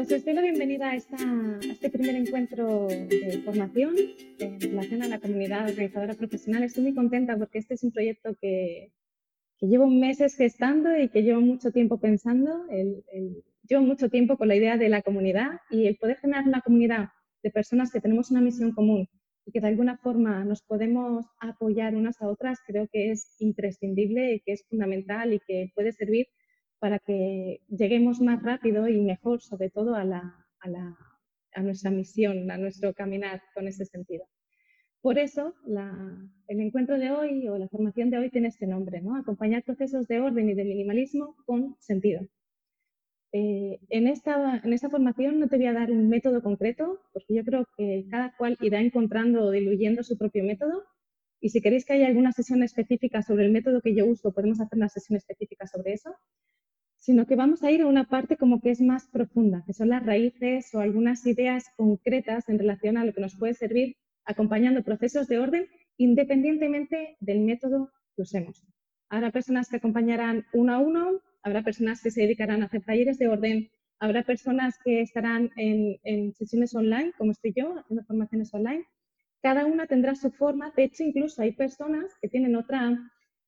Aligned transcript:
Pues 0.00 0.12
os 0.12 0.24
doy 0.24 0.32
la 0.32 0.40
bienvenida 0.40 0.88
a, 0.88 0.96
esta, 0.96 1.16
a 1.18 1.58
este 1.60 1.90
primer 1.90 2.16
encuentro 2.16 2.86
de 2.88 3.42
formación 3.44 3.94
en 4.38 4.58
relación 4.58 5.02
a 5.02 5.08
la 5.08 5.18
comunidad 5.18 5.68
organizadora 5.68 6.14
profesional. 6.14 6.62
Estoy 6.62 6.84
muy 6.84 6.94
contenta 6.94 7.36
porque 7.36 7.58
este 7.58 7.74
es 7.74 7.82
un 7.82 7.92
proyecto 7.92 8.34
que, 8.40 8.94
que 9.58 9.66
llevo 9.66 9.88
meses 9.88 10.36
gestando 10.36 10.98
y 10.98 11.10
que 11.10 11.22
llevo 11.22 11.42
mucho 11.42 11.70
tiempo 11.70 12.00
pensando. 12.00 12.64
El, 12.70 13.04
el, 13.12 13.44
llevo 13.68 13.82
mucho 13.82 14.08
tiempo 14.08 14.38
con 14.38 14.48
la 14.48 14.56
idea 14.56 14.78
de 14.78 14.88
la 14.88 15.02
comunidad 15.02 15.60
y 15.68 15.86
el 15.86 15.98
poder 15.98 16.16
generar 16.16 16.48
una 16.48 16.62
comunidad 16.62 17.10
de 17.42 17.50
personas 17.50 17.92
que 17.92 18.00
tenemos 18.00 18.30
una 18.30 18.40
misión 18.40 18.72
común 18.72 19.06
y 19.44 19.52
que 19.52 19.60
de 19.60 19.68
alguna 19.68 19.98
forma 19.98 20.46
nos 20.46 20.62
podemos 20.62 21.26
apoyar 21.40 21.94
unas 21.94 22.22
a 22.22 22.28
otras, 22.28 22.58
creo 22.66 22.88
que 22.90 23.10
es 23.10 23.36
imprescindible 23.38 24.32
y 24.32 24.40
que 24.40 24.52
es 24.52 24.64
fundamental 24.66 25.34
y 25.34 25.40
que 25.40 25.70
puede 25.74 25.92
servir 25.92 26.26
para 26.80 26.98
que 26.98 27.60
lleguemos 27.68 28.20
más 28.20 28.42
rápido 28.42 28.88
y 28.88 29.00
mejor, 29.00 29.40
sobre 29.40 29.70
todo, 29.70 29.94
a, 29.94 30.04
la, 30.04 30.46
a, 30.60 30.68
la, 30.68 30.96
a 31.52 31.62
nuestra 31.62 31.90
misión, 31.90 32.50
a 32.50 32.58
nuestro 32.58 32.92
caminar 32.94 33.42
con 33.54 33.68
ese 33.68 33.84
sentido. 33.84 34.26
Por 35.02 35.18
eso, 35.18 35.54
la, 35.66 35.90
el 36.48 36.60
encuentro 36.60 36.98
de 36.98 37.10
hoy 37.10 37.48
o 37.48 37.56
la 37.56 37.68
formación 37.68 38.10
de 38.10 38.18
hoy 38.18 38.30
tiene 38.30 38.48
este 38.48 38.66
nombre, 38.66 39.00
¿no? 39.00 39.16
Acompañar 39.16 39.62
procesos 39.62 40.06
de 40.08 40.20
orden 40.20 40.48
y 40.50 40.54
de 40.54 40.64
minimalismo 40.64 41.36
con 41.46 41.76
sentido. 41.80 42.22
Eh, 43.32 43.78
en, 43.90 44.08
esta, 44.08 44.60
en 44.64 44.72
esta 44.72 44.90
formación 44.90 45.38
no 45.38 45.48
te 45.48 45.56
voy 45.56 45.66
a 45.66 45.72
dar 45.72 45.90
un 45.90 46.08
método 46.08 46.42
concreto, 46.42 47.00
porque 47.12 47.34
yo 47.34 47.44
creo 47.44 47.64
que 47.76 48.06
cada 48.10 48.34
cual 48.36 48.58
irá 48.60 48.80
encontrando 48.80 49.44
o 49.44 49.50
diluyendo 49.50 50.02
su 50.02 50.18
propio 50.18 50.44
método. 50.44 50.82
Y 51.40 51.50
si 51.50 51.62
queréis 51.62 51.84
que 51.86 51.94
haya 51.94 52.08
alguna 52.08 52.32
sesión 52.32 52.62
específica 52.62 53.22
sobre 53.22 53.46
el 53.46 53.52
método 53.52 53.80
que 53.80 53.94
yo 53.94 54.04
uso, 54.04 54.32
podemos 54.32 54.60
hacer 54.60 54.76
una 54.76 54.88
sesión 54.88 55.16
específica 55.16 55.66
sobre 55.66 55.94
eso. 55.94 56.10
Sino 57.00 57.26
que 57.26 57.34
vamos 57.34 57.62
a 57.64 57.70
ir 57.72 57.82
a 57.82 57.86
una 57.86 58.04
parte 58.04 58.36
como 58.36 58.60
que 58.60 58.70
es 58.70 58.80
más 58.80 59.08
profunda, 59.08 59.64
que 59.66 59.72
son 59.72 59.88
las 59.88 60.06
raíces 60.06 60.72
o 60.74 60.80
algunas 60.80 61.26
ideas 61.26 61.64
concretas 61.76 62.48
en 62.48 62.58
relación 62.58 62.96
a 62.96 63.04
lo 63.04 63.12
que 63.12 63.20
nos 63.20 63.36
puede 63.36 63.54
servir 63.54 63.96
acompañando 64.24 64.84
procesos 64.84 65.26
de 65.26 65.38
orden 65.38 65.66
independientemente 65.96 67.16
del 67.20 67.40
método 67.40 67.90
que 68.14 68.22
usemos. 68.22 68.64
Habrá 69.08 69.30
personas 69.30 69.68
que 69.68 69.76
acompañarán 69.76 70.46
uno 70.52 70.72
a 70.72 70.78
uno, 70.78 71.20
habrá 71.42 71.62
personas 71.62 72.02
que 72.02 72.10
se 72.10 72.22
dedicarán 72.22 72.62
a 72.62 72.66
hacer 72.66 72.82
talleres 72.82 73.18
de 73.18 73.28
orden, 73.28 73.70
habrá 73.98 74.22
personas 74.22 74.78
que 74.82 75.02
estarán 75.02 75.50
en, 75.56 76.32
sesiones 76.34 76.74
online, 76.74 77.12
como 77.18 77.32
estoy 77.32 77.52
yo, 77.54 77.78
haciendo 77.78 78.04
formaciones 78.04 78.52
online. 78.54 78.84
Cada 79.42 79.66
una 79.66 79.86
tendrá 79.86 80.14
su 80.14 80.30
forma. 80.30 80.72
De 80.76 80.84
hecho, 80.84 81.02
incluso 81.02 81.42
hay 81.42 81.52
personas 81.52 82.12
que 82.20 82.28
tienen 82.28 82.56
otra, 82.56 82.98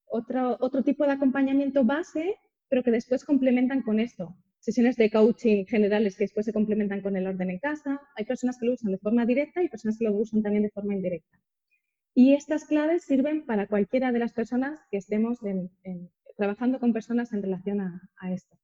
otro, 0.07 0.57
otro 0.61 0.83
tipo 0.83 1.05
de 1.05 1.13
acompañamiento 1.13 1.85
base, 1.85 2.37
pero 2.73 2.83
que 2.83 2.91
después 2.91 3.23
complementan 3.27 3.83
con 3.83 4.01
esto. 4.01 4.35
Sesiones 4.59 4.97
de 4.97 5.11
coaching 5.11 5.67
generales 5.67 6.17
que 6.17 6.25
después 6.25 6.47
se 6.47 6.55
complementan 6.55 7.03
con 7.03 7.15
el 7.19 7.27
orden 7.27 7.51
en 7.51 7.59
casa. 7.59 8.01
Hay 8.17 8.25
personas 8.25 8.57
que 8.59 8.65
lo 8.65 8.73
usan 8.73 8.93
de 8.93 8.97
forma 8.97 9.27
directa 9.27 9.63
y 9.63 9.69
personas 9.69 9.99
que 9.99 10.07
lo 10.07 10.15
usan 10.15 10.43
también 10.43 10.63
de 10.63 10.71
forma 10.71 10.95
indirecta. 10.95 11.39
Y 12.15 12.33
estas 12.33 12.65
claves 12.65 13.05
sirven 13.05 13.45
para 13.45 13.67
cualquiera 13.67 14.11
de 14.11 14.21
las 14.21 14.33
personas 14.33 14.81
que 14.91 14.97
estemos 14.97 15.45
en, 15.45 15.71
trabajando 16.39 16.81
con 16.81 16.95
personas 16.95 17.35
en 17.35 17.43
relación 17.43 17.83
a, 17.83 18.33
esto, 18.33 18.57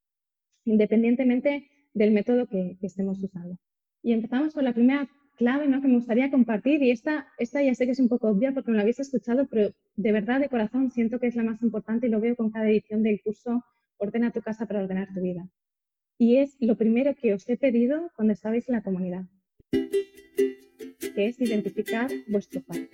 independientemente 0.64 1.69
del 1.92 2.12
método 2.12 2.47
que, 2.47 2.79
estemos 2.81 3.23
usando. 3.23 3.59
Y 4.03 4.14
empezamos 4.14 4.55
con 4.55 4.64
la 4.64 4.73
primera 4.73 5.06
clave 5.36 5.69
¿no? 5.69 5.83
que 5.83 5.89
me 5.89 5.97
gustaría 5.97 6.31
compartir 6.31 6.83
y 6.83 6.92
esta, 6.92 7.29
esta 7.36 7.62
ya 7.62 7.75
sé 7.75 7.84
que 7.84 7.92
es 7.92 8.01
un 8.01 8.09
poco 8.09 8.29
obvia 8.31 8.55
porque 8.55 8.70
me 8.70 8.79
la 8.79 8.84
habéis 8.84 9.01
escuchado, 9.01 9.47
pero 9.51 9.70
de 9.97 10.12
verdad, 10.12 10.41
de 10.41 10.48
corazón, 10.48 10.92
siento 10.92 11.20
que 11.20 11.27
es 11.27 11.36
la 11.36 11.42
más 11.42 11.61
importante 11.62 12.06
y 12.06 12.11
lo 12.11 12.23
veo 12.23 12.36
con 12.36 12.51
cada 12.51 12.70
edición 12.70 13.03
del 13.03 13.20
curso 13.23 13.62
Ordena 13.99 14.31
tu 14.31 14.41
casa 14.41 14.67
para 14.67 14.81
ordenar 14.81 15.13
tu 15.13 15.21
vida. 15.21 15.49
Y 16.19 16.37
es 16.39 16.57
lo 16.61 16.77
primero 16.77 17.15
que 17.15 17.35
os 17.35 17.49
he 17.49 17.57
pedido 17.57 18.11
cuando 18.17 18.33
estabais 18.33 18.69
en 18.69 18.75
la 18.75 18.83
comunidad, 18.83 19.25
que 19.71 21.27
es 21.27 21.41
identificar 21.41 22.11
vuestro 22.29 22.61
faro. 22.63 22.87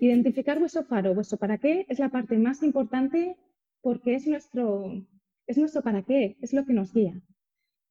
Identificar 0.00 0.58
vuestro 0.58 0.84
faro, 0.84 1.14
vuestro 1.14 1.38
para 1.38 1.58
qué, 1.58 1.86
es 1.88 1.98
la 1.98 2.10
parte 2.10 2.38
más 2.38 2.62
importante 2.62 3.36
porque 3.82 4.14
es 4.14 4.26
nuestro, 4.26 5.06
es 5.46 5.58
nuestro 5.58 5.82
para 5.82 6.02
qué, 6.02 6.36
es 6.40 6.52
lo 6.52 6.64
que 6.64 6.72
nos 6.72 6.92
guía. 6.92 7.20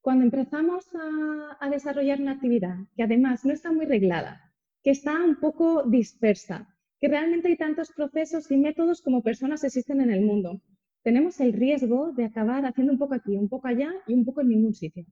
Cuando 0.02 0.25
empezamos 0.25 0.88
a, 0.94 1.58
a 1.59 1.69
desarrollar 1.69 2.22
una 2.22 2.34
actividad 2.34 2.78
que 2.96 3.03
además 3.03 3.46
no 3.46 3.53
está 3.53 3.72
muy 3.72 3.85
reglada, 3.85 4.53
que 4.84 4.91
está 4.91 5.24
un 5.24 5.38
poco 5.38 5.84
dispersa, 5.84 6.69
que 7.00 7.08
realmente 7.08 7.47
hay 7.47 7.58
tantos 7.58 7.91
procesos 7.91 8.52
y 8.52 8.58
métodos 8.58 9.02
como 9.02 9.24
personas 9.24 9.64
existen 9.64 10.02
en 10.02 10.12
el 10.12 10.22
mundo, 10.22 10.62
tenemos 11.05 11.39
el 11.39 11.53
riesgo 11.53 12.13
de 12.13 12.25
acabar 12.25 12.66
haciendo 12.66 12.91
un 12.91 12.97
poco 12.97 13.13
aquí, 13.13 13.35
un 13.38 13.47
poco 13.47 13.67
allá 13.67 13.93
y 14.07 14.16
un 14.16 14.25
poco 14.25 14.41
en 14.41 14.49
ningún 14.49 14.73
sitio. 14.73 15.05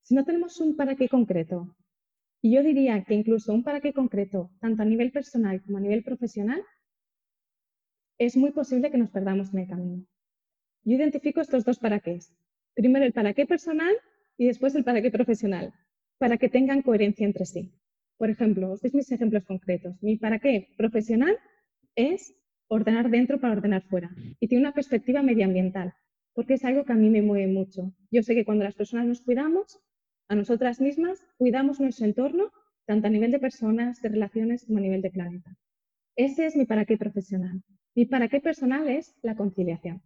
Si 0.00 0.14
no 0.14 0.24
tenemos 0.24 0.58
un 0.58 0.74
para 0.74 0.96
qué 0.96 1.06
concreto, 1.06 1.76
y 2.40 2.54
yo 2.54 2.62
diría 2.62 3.04
que 3.04 3.12
incluso 3.12 3.52
un 3.52 3.62
para 3.62 3.82
qué 3.82 3.92
concreto, 3.92 4.50
tanto 4.58 4.80
a 4.80 4.86
nivel 4.86 5.12
personal 5.12 5.62
como 5.62 5.76
a 5.76 5.82
nivel 5.82 6.02
profesional, 6.02 6.62
es 8.16 8.38
muy 8.38 8.52
posible 8.52 8.90
que 8.90 8.96
nos 8.96 9.10
perdamos 9.10 9.52
en 9.52 9.60
el 9.60 9.68
camino. 9.68 10.06
Yo 10.82 10.96
identifico 10.96 11.42
estos 11.42 11.66
dos 11.66 11.78
para 11.78 12.00
qué. 12.00 12.18
Primero 12.72 13.04
el 13.04 13.12
para 13.12 13.34
qué 13.34 13.44
personal 13.44 13.94
y 14.38 14.46
después 14.46 14.74
el 14.74 14.82
para 14.82 15.02
qué 15.02 15.10
profesional, 15.10 15.74
para 16.16 16.38
que 16.38 16.48
tengan 16.48 16.80
coherencia 16.80 17.26
entre 17.26 17.44
sí. 17.44 17.70
Por 18.16 18.30
ejemplo, 18.30 18.72
estos 18.72 18.94
mis 18.94 19.12
ejemplos 19.12 19.44
concretos. 19.44 20.02
Mi 20.02 20.16
para 20.16 20.38
qué 20.38 20.68
profesional 20.78 21.36
es 21.96 22.34
ordenar 22.68 23.10
dentro 23.10 23.40
para 23.40 23.54
ordenar 23.54 23.82
fuera 23.82 24.10
y 24.40 24.48
tiene 24.48 24.64
una 24.64 24.74
perspectiva 24.74 25.22
medioambiental, 25.22 25.94
porque 26.34 26.54
es 26.54 26.64
algo 26.64 26.84
que 26.84 26.92
a 26.92 26.96
mí 26.96 27.10
me 27.10 27.22
mueve 27.22 27.46
mucho. 27.46 27.92
Yo 28.10 28.22
sé 28.22 28.34
que 28.34 28.44
cuando 28.44 28.64
las 28.64 28.74
personas 28.74 29.06
nos 29.06 29.20
cuidamos, 29.22 29.80
a 30.28 30.34
nosotras 30.34 30.80
mismas, 30.80 31.26
cuidamos 31.36 31.80
nuestro 31.80 32.06
entorno, 32.06 32.50
tanto 32.86 33.06
a 33.06 33.10
nivel 33.10 33.32
de 33.32 33.38
personas, 33.38 34.00
de 34.00 34.08
relaciones, 34.08 34.64
como 34.64 34.78
a 34.78 34.80
nivel 34.80 35.02
de 35.02 35.10
planeta. 35.10 35.56
Ese 36.16 36.46
es 36.46 36.56
mi 36.56 36.64
para 36.64 36.84
qué 36.84 36.96
profesional. 36.96 37.62
Mi 37.94 38.06
para 38.06 38.28
qué 38.28 38.40
personal 38.40 38.88
es 38.88 39.14
la 39.22 39.36
conciliación. 39.36 40.02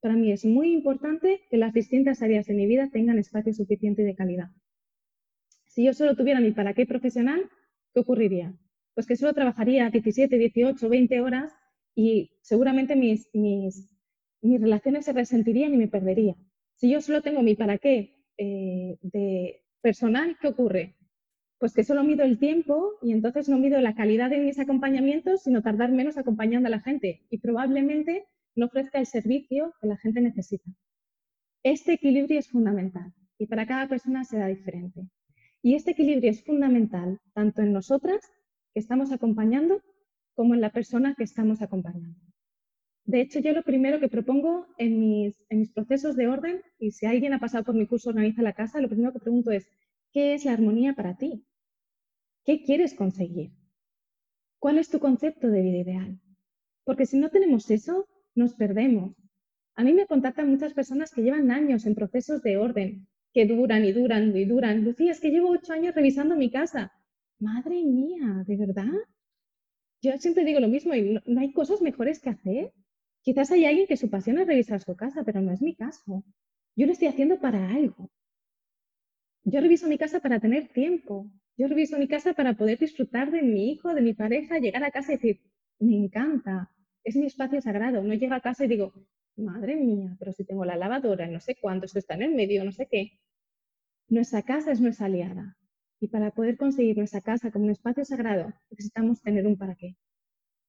Para 0.00 0.14
mí 0.14 0.30
es 0.30 0.44
muy 0.44 0.72
importante 0.72 1.40
que 1.50 1.56
las 1.56 1.72
distintas 1.72 2.22
áreas 2.22 2.46
de 2.46 2.54
mi 2.54 2.66
vida 2.66 2.90
tengan 2.92 3.18
espacio 3.18 3.52
suficiente 3.52 4.02
y 4.02 4.04
de 4.04 4.14
calidad. 4.14 4.50
Si 5.66 5.84
yo 5.84 5.92
solo 5.92 6.14
tuviera 6.14 6.40
mi 6.40 6.52
para 6.52 6.74
qué 6.74 6.86
profesional, 6.86 7.48
¿qué 7.94 8.00
ocurriría? 8.00 8.54
Pues 8.94 9.06
que 9.06 9.16
solo 9.16 9.32
trabajaría 9.32 9.90
17, 9.90 10.36
18, 10.36 10.88
20 10.88 11.20
horas 11.20 11.52
y 11.98 12.30
seguramente 12.42 12.94
mis, 12.94 13.28
mis, 13.34 13.92
mis 14.40 14.60
relaciones 14.60 15.04
se 15.04 15.12
resentirían 15.12 15.74
y 15.74 15.78
me 15.78 15.88
perdería. 15.88 16.36
Si 16.76 16.88
yo 16.88 17.00
solo 17.00 17.22
tengo 17.22 17.42
mi 17.42 17.56
para 17.56 17.78
qué 17.78 18.14
eh, 18.36 18.96
de 19.02 19.64
personal, 19.80 20.36
¿qué 20.40 20.46
ocurre? 20.46 20.94
Pues 21.58 21.74
que 21.74 21.82
solo 21.82 22.04
mido 22.04 22.24
el 22.24 22.38
tiempo 22.38 22.92
y 23.02 23.10
entonces 23.10 23.48
no 23.48 23.58
mido 23.58 23.80
la 23.80 23.96
calidad 23.96 24.30
de 24.30 24.38
mis 24.38 24.60
acompañamientos, 24.60 25.42
sino 25.42 25.60
tardar 25.60 25.90
menos 25.90 26.16
acompañando 26.16 26.68
a 26.68 26.70
la 26.70 26.78
gente 26.78 27.26
y 27.30 27.38
probablemente 27.38 28.26
no 28.54 28.66
ofrezca 28.66 29.00
el 29.00 29.06
servicio 29.06 29.74
que 29.80 29.88
la 29.88 29.96
gente 29.96 30.20
necesita. 30.20 30.70
Este 31.64 31.94
equilibrio 31.94 32.38
es 32.38 32.48
fundamental 32.48 33.12
y 33.38 33.46
para 33.46 33.66
cada 33.66 33.88
persona 33.88 34.22
será 34.22 34.46
diferente. 34.46 35.00
Y 35.62 35.74
este 35.74 35.90
equilibrio 35.90 36.30
es 36.30 36.44
fundamental 36.44 37.18
tanto 37.34 37.60
en 37.60 37.72
nosotras, 37.72 38.20
que 38.72 38.78
estamos 38.78 39.10
acompañando, 39.10 39.82
como 40.38 40.54
en 40.54 40.60
la 40.60 40.70
persona 40.70 41.16
que 41.16 41.24
estamos 41.24 41.62
acompañando. 41.62 42.16
De 43.04 43.20
hecho, 43.20 43.40
yo 43.40 43.52
lo 43.52 43.64
primero 43.64 43.98
que 43.98 44.06
propongo 44.06 44.68
en 44.78 45.00
mis, 45.00 45.34
en 45.48 45.58
mis 45.58 45.72
procesos 45.72 46.14
de 46.14 46.28
orden, 46.28 46.62
y 46.78 46.92
si 46.92 47.06
alguien 47.06 47.32
ha 47.32 47.40
pasado 47.40 47.64
por 47.64 47.74
mi 47.74 47.88
curso 47.88 48.10
Organiza 48.10 48.40
la 48.40 48.52
Casa, 48.52 48.80
lo 48.80 48.88
primero 48.88 49.12
que 49.12 49.18
pregunto 49.18 49.50
es, 49.50 49.68
¿qué 50.12 50.34
es 50.34 50.44
la 50.44 50.52
armonía 50.52 50.94
para 50.94 51.16
ti? 51.16 51.44
¿Qué 52.44 52.62
quieres 52.62 52.94
conseguir? 52.94 53.50
¿Cuál 54.60 54.78
es 54.78 54.88
tu 54.88 55.00
concepto 55.00 55.48
de 55.48 55.60
vida 55.60 55.78
ideal? 55.78 56.20
Porque 56.84 57.04
si 57.04 57.18
no 57.18 57.30
tenemos 57.30 57.68
eso, 57.72 58.06
nos 58.36 58.54
perdemos. 58.54 59.16
A 59.74 59.82
mí 59.82 59.92
me 59.92 60.06
contactan 60.06 60.48
muchas 60.48 60.72
personas 60.72 61.10
que 61.10 61.22
llevan 61.22 61.50
años 61.50 61.84
en 61.84 61.96
procesos 61.96 62.42
de 62.42 62.58
orden, 62.58 63.08
que 63.34 63.44
duran 63.44 63.84
y 63.84 63.90
duran 63.90 64.36
y 64.36 64.44
duran. 64.44 64.84
Lucía, 64.84 65.10
es 65.10 65.18
que 65.18 65.30
llevo 65.30 65.50
ocho 65.50 65.72
años 65.72 65.96
revisando 65.96 66.36
mi 66.36 66.48
casa. 66.48 66.92
Madre 67.40 67.82
mía, 67.82 68.44
¿de 68.46 68.56
verdad? 68.56 68.92
Yo 70.00 70.16
siempre 70.18 70.44
digo 70.44 70.60
lo 70.60 70.68
mismo, 70.68 70.94
y 70.94 71.20
no 71.24 71.40
hay 71.40 71.52
cosas 71.52 71.82
mejores 71.82 72.20
que 72.20 72.30
hacer. 72.30 72.72
Quizás 73.22 73.50
hay 73.50 73.64
alguien 73.64 73.86
que 73.86 73.96
su 73.96 74.08
pasión 74.10 74.38
es 74.38 74.46
revisar 74.46 74.80
su 74.80 74.96
casa, 74.96 75.24
pero 75.24 75.40
no 75.40 75.52
es 75.52 75.60
mi 75.60 75.74
caso. 75.74 76.24
Yo 76.76 76.86
lo 76.86 76.92
estoy 76.92 77.08
haciendo 77.08 77.40
para 77.40 77.70
algo. 77.70 78.10
Yo 79.44 79.60
reviso 79.60 79.88
mi 79.88 79.98
casa 79.98 80.20
para 80.20 80.38
tener 80.40 80.68
tiempo. 80.68 81.30
Yo 81.56 81.66
reviso 81.66 81.98
mi 81.98 82.06
casa 82.06 82.34
para 82.34 82.54
poder 82.56 82.78
disfrutar 82.78 83.32
de 83.32 83.42
mi 83.42 83.72
hijo, 83.72 83.92
de 83.92 84.00
mi 84.00 84.14
pareja, 84.14 84.58
llegar 84.58 84.84
a 84.84 84.92
casa 84.92 85.12
y 85.12 85.16
decir, 85.16 85.40
me 85.80 85.96
encanta, 85.96 86.70
es 87.02 87.16
mi 87.16 87.26
espacio 87.26 87.60
sagrado. 87.60 88.02
No 88.02 88.14
llego 88.14 88.34
a 88.34 88.40
casa 88.40 88.64
y 88.64 88.68
digo, 88.68 88.92
madre 89.36 89.74
mía, 89.74 90.16
pero 90.20 90.32
si 90.32 90.44
tengo 90.44 90.64
la 90.64 90.76
lavadora, 90.76 91.26
no 91.26 91.40
sé 91.40 91.56
cuánto, 91.60 91.86
esto 91.86 91.98
está 91.98 92.14
en 92.14 92.22
el 92.22 92.34
medio, 92.34 92.64
no 92.64 92.70
sé 92.70 92.86
qué. 92.88 93.18
Nuestra 94.08 94.42
casa 94.42 94.72
es 94.72 94.80
nuestra 94.80 95.06
aliada. 95.06 95.57
Y 96.00 96.08
para 96.08 96.30
poder 96.30 96.56
conseguir 96.56 96.96
nuestra 96.96 97.20
casa 97.20 97.50
como 97.50 97.64
un 97.64 97.70
espacio 97.70 98.04
sagrado, 98.04 98.52
necesitamos 98.70 99.20
tener 99.20 99.46
un 99.46 99.56
para 99.56 99.74
qué. 99.74 99.96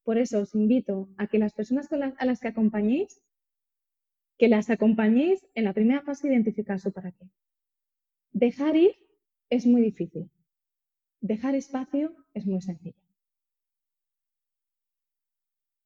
Por 0.03 0.17
eso 0.17 0.41
os 0.41 0.55
invito 0.55 1.09
a 1.17 1.27
que 1.27 1.37
las 1.37 1.53
personas 1.53 1.87
a 1.91 2.25
las 2.25 2.39
que 2.39 2.47
acompañéis, 2.47 3.21
que 4.37 4.47
las 4.47 4.69
acompañéis 4.69 5.45
en 5.53 5.65
la 5.65 5.73
primera 5.73 6.01
fase 6.01 6.27
de 6.27 6.33
identificar 6.33 6.79
su 6.79 6.91
para 6.91 7.11
qué. 7.11 7.25
dejar 8.31 8.75
ir 8.75 8.95
es 9.49 9.65
muy 9.65 9.81
difícil. 9.81 10.31
Dejar 11.21 11.55
espacio 11.55 12.15
es 12.33 12.45
muy 12.45 12.61
sencillo. 12.61 13.01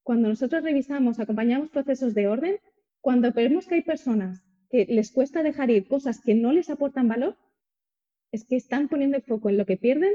Cuando 0.03 0.27
nosotros 0.27 0.63
revisamos, 0.63 1.19
acompañamos 1.19 1.69
procesos 1.69 2.13
de 2.13 2.27
orden, 2.27 2.59
cuando 2.99 3.31
vemos 3.31 3.67
que 3.67 3.75
hay 3.75 3.81
personas 3.81 4.43
que 4.69 4.85
les 4.85 5.11
cuesta 5.11 5.43
dejar 5.43 5.69
ir 5.69 5.87
cosas 5.87 6.21
que 6.21 6.35
no 6.35 6.51
les 6.51 6.69
aportan 6.69 7.07
valor, 7.07 7.37
es 8.33 8.45
que 8.45 8.55
están 8.55 8.89
poniendo 8.89 9.15
el 9.15 9.23
foco 9.23 9.49
en 9.49 9.57
lo 9.57 9.65
que 9.65 9.77
pierden 9.77 10.11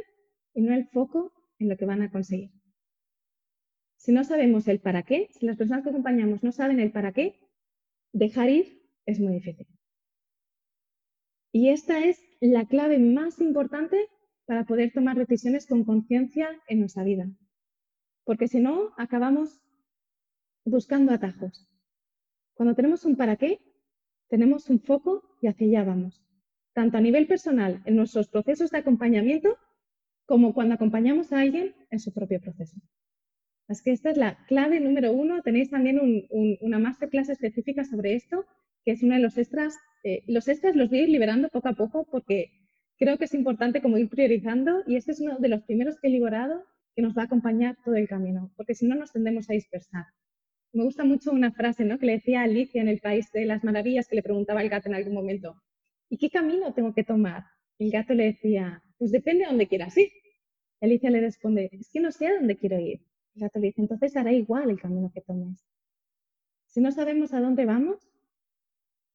y 0.52 0.62
no 0.62 0.74
el 0.74 0.88
foco 0.88 1.32
en 1.60 1.68
lo 1.68 1.76
que 1.76 1.86
van 1.86 2.02
a 2.02 2.10
conseguir. 2.10 2.50
Si 3.96 4.10
no 4.10 4.24
sabemos 4.24 4.66
el 4.66 4.80
para 4.80 5.04
qué, 5.04 5.28
si 5.30 5.46
las 5.46 5.56
personas 5.56 5.84
que 5.84 5.90
acompañamos 5.90 6.42
no 6.42 6.50
saben 6.50 6.80
el 6.80 6.90
para 6.90 7.12
qué, 7.12 7.38
dejar 8.12 8.50
ir 8.50 8.82
es 9.06 9.20
muy 9.20 9.34
difícil. 9.34 9.68
Y 11.52 11.70
esta 11.70 12.04
es 12.04 12.20
la 12.40 12.66
clave 12.66 12.98
más 12.98 13.40
importante 13.40 13.96
para 14.46 14.64
poder 14.64 14.92
tomar 14.92 15.16
decisiones 15.16 15.66
con 15.66 15.84
conciencia 15.84 16.48
en 16.66 16.80
nuestra 16.80 17.04
vida. 17.04 17.30
Porque 18.24 18.48
si 18.48 18.58
no, 18.58 18.94
acabamos 18.96 19.60
buscando 20.64 21.12
atajos. 21.12 21.68
Cuando 22.54 22.74
tenemos 22.74 23.04
un 23.04 23.14
para 23.14 23.36
qué, 23.36 23.60
tenemos 24.28 24.68
un 24.70 24.80
foco 24.80 25.22
y 25.40 25.46
hacia 25.46 25.68
allá 25.68 25.84
vamos. 25.84 26.27
Tanto 26.78 26.96
a 26.96 27.00
nivel 27.00 27.26
personal, 27.26 27.82
en 27.86 27.96
nuestros 27.96 28.28
procesos 28.28 28.70
de 28.70 28.78
acompañamiento, 28.78 29.58
como 30.26 30.54
cuando 30.54 30.76
acompañamos 30.76 31.32
a 31.32 31.40
alguien 31.40 31.74
en 31.90 31.98
su 31.98 32.12
propio 32.12 32.40
proceso. 32.40 32.76
Así 33.66 33.82
que 33.82 33.90
esta 33.90 34.10
es 34.10 34.16
la 34.16 34.38
clave 34.46 34.78
número 34.78 35.10
uno. 35.10 35.42
Tenéis 35.42 35.70
también 35.70 35.98
una 36.60 36.78
masterclass 36.78 37.30
específica 37.30 37.84
sobre 37.84 38.14
esto, 38.14 38.46
que 38.84 38.92
es 38.92 39.02
uno 39.02 39.16
de 39.16 39.22
los 39.22 39.36
extras. 39.38 39.74
Eh, 40.04 40.22
los 40.28 40.46
extras 40.46 40.76
los 40.76 40.88
voy 40.88 41.00
a 41.00 41.02
ir 41.02 41.08
liberando 41.08 41.48
poco 41.48 41.66
a 41.66 41.72
poco 41.72 42.06
porque 42.12 42.52
creo 42.96 43.18
que 43.18 43.24
es 43.24 43.34
importante 43.34 43.82
como 43.82 43.98
ir 43.98 44.08
priorizando 44.08 44.84
y 44.86 44.94
este 44.94 45.10
es 45.10 45.20
uno 45.20 45.36
de 45.40 45.48
los 45.48 45.64
primeros 45.64 45.98
que 45.98 46.06
he 46.06 46.10
liberado 46.12 46.64
que 46.94 47.02
nos 47.02 47.18
va 47.18 47.22
a 47.22 47.24
acompañar 47.24 47.76
todo 47.84 47.96
el 47.96 48.06
camino, 48.06 48.52
porque 48.56 48.76
si 48.76 48.86
no 48.86 48.94
nos 48.94 49.10
tendemos 49.10 49.50
a 49.50 49.54
dispersar. 49.54 50.04
Me 50.72 50.84
gusta 50.84 51.02
mucho 51.02 51.32
una 51.32 51.50
frase 51.50 51.84
¿no? 51.84 51.98
que 51.98 52.06
le 52.06 52.12
decía 52.12 52.42
Alicia 52.42 52.80
en 52.80 52.86
el 52.86 53.00
País 53.00 53.32
de 53.32 53.46
las 53.46 53.64
Maravillas, 53.64 54.06
que 54.06 54.14
le 54.14 54.22
preguntaba 54.22 54.60
al 54.60 54.68
gato 54.68 54.88
en 54.88 54.94
algún 54.94 55.14
momento, 55.14 55.56
¿y 56.08 56.18
qué 56.18 56.30
camino 56.30 56.72
tengo 56.72 56.94
que 56.94 57.04
tomar? 57.04 57.44
El 57.78 57.90
gato 57.90 58.14
le 58.14 58.24
decía, 58.24 58.82
pues 58.98 59.12
depende 59.12 59.44
a 59.44 59.48
dónde 59.48 59.68
quieras 59.68 59.96
ir. 59.96 60.10
Alicia 60.80 61.10
le 61.10 61.20
responde, 61.20 61.70
es 61.72 61.90
que 61.90 62.00
no 62.00 62.10
sé 62.12 62.26
a 62.26 62.34
dónde 62.34 62.56
quiero 62.56 62.78
ir. 62.78 63.00
El 63.34 63.42
gato 63.42 63.58
le 63.58 63.68
dice, 63.68 63.80
entonces 63.80 64.16
hará 64.16 64.32
igual 64.32 64.70
el 64.70 64.80
camino 64.80 65.10
que 65.12 65.20
tomes. 65.20 65.64
Si 66.66 66.80
no 66.80 66.92
sabemos 66.92 67.32
a 67.32 67.40
dónde 67.40 67.64
vamos, 67.64 68.12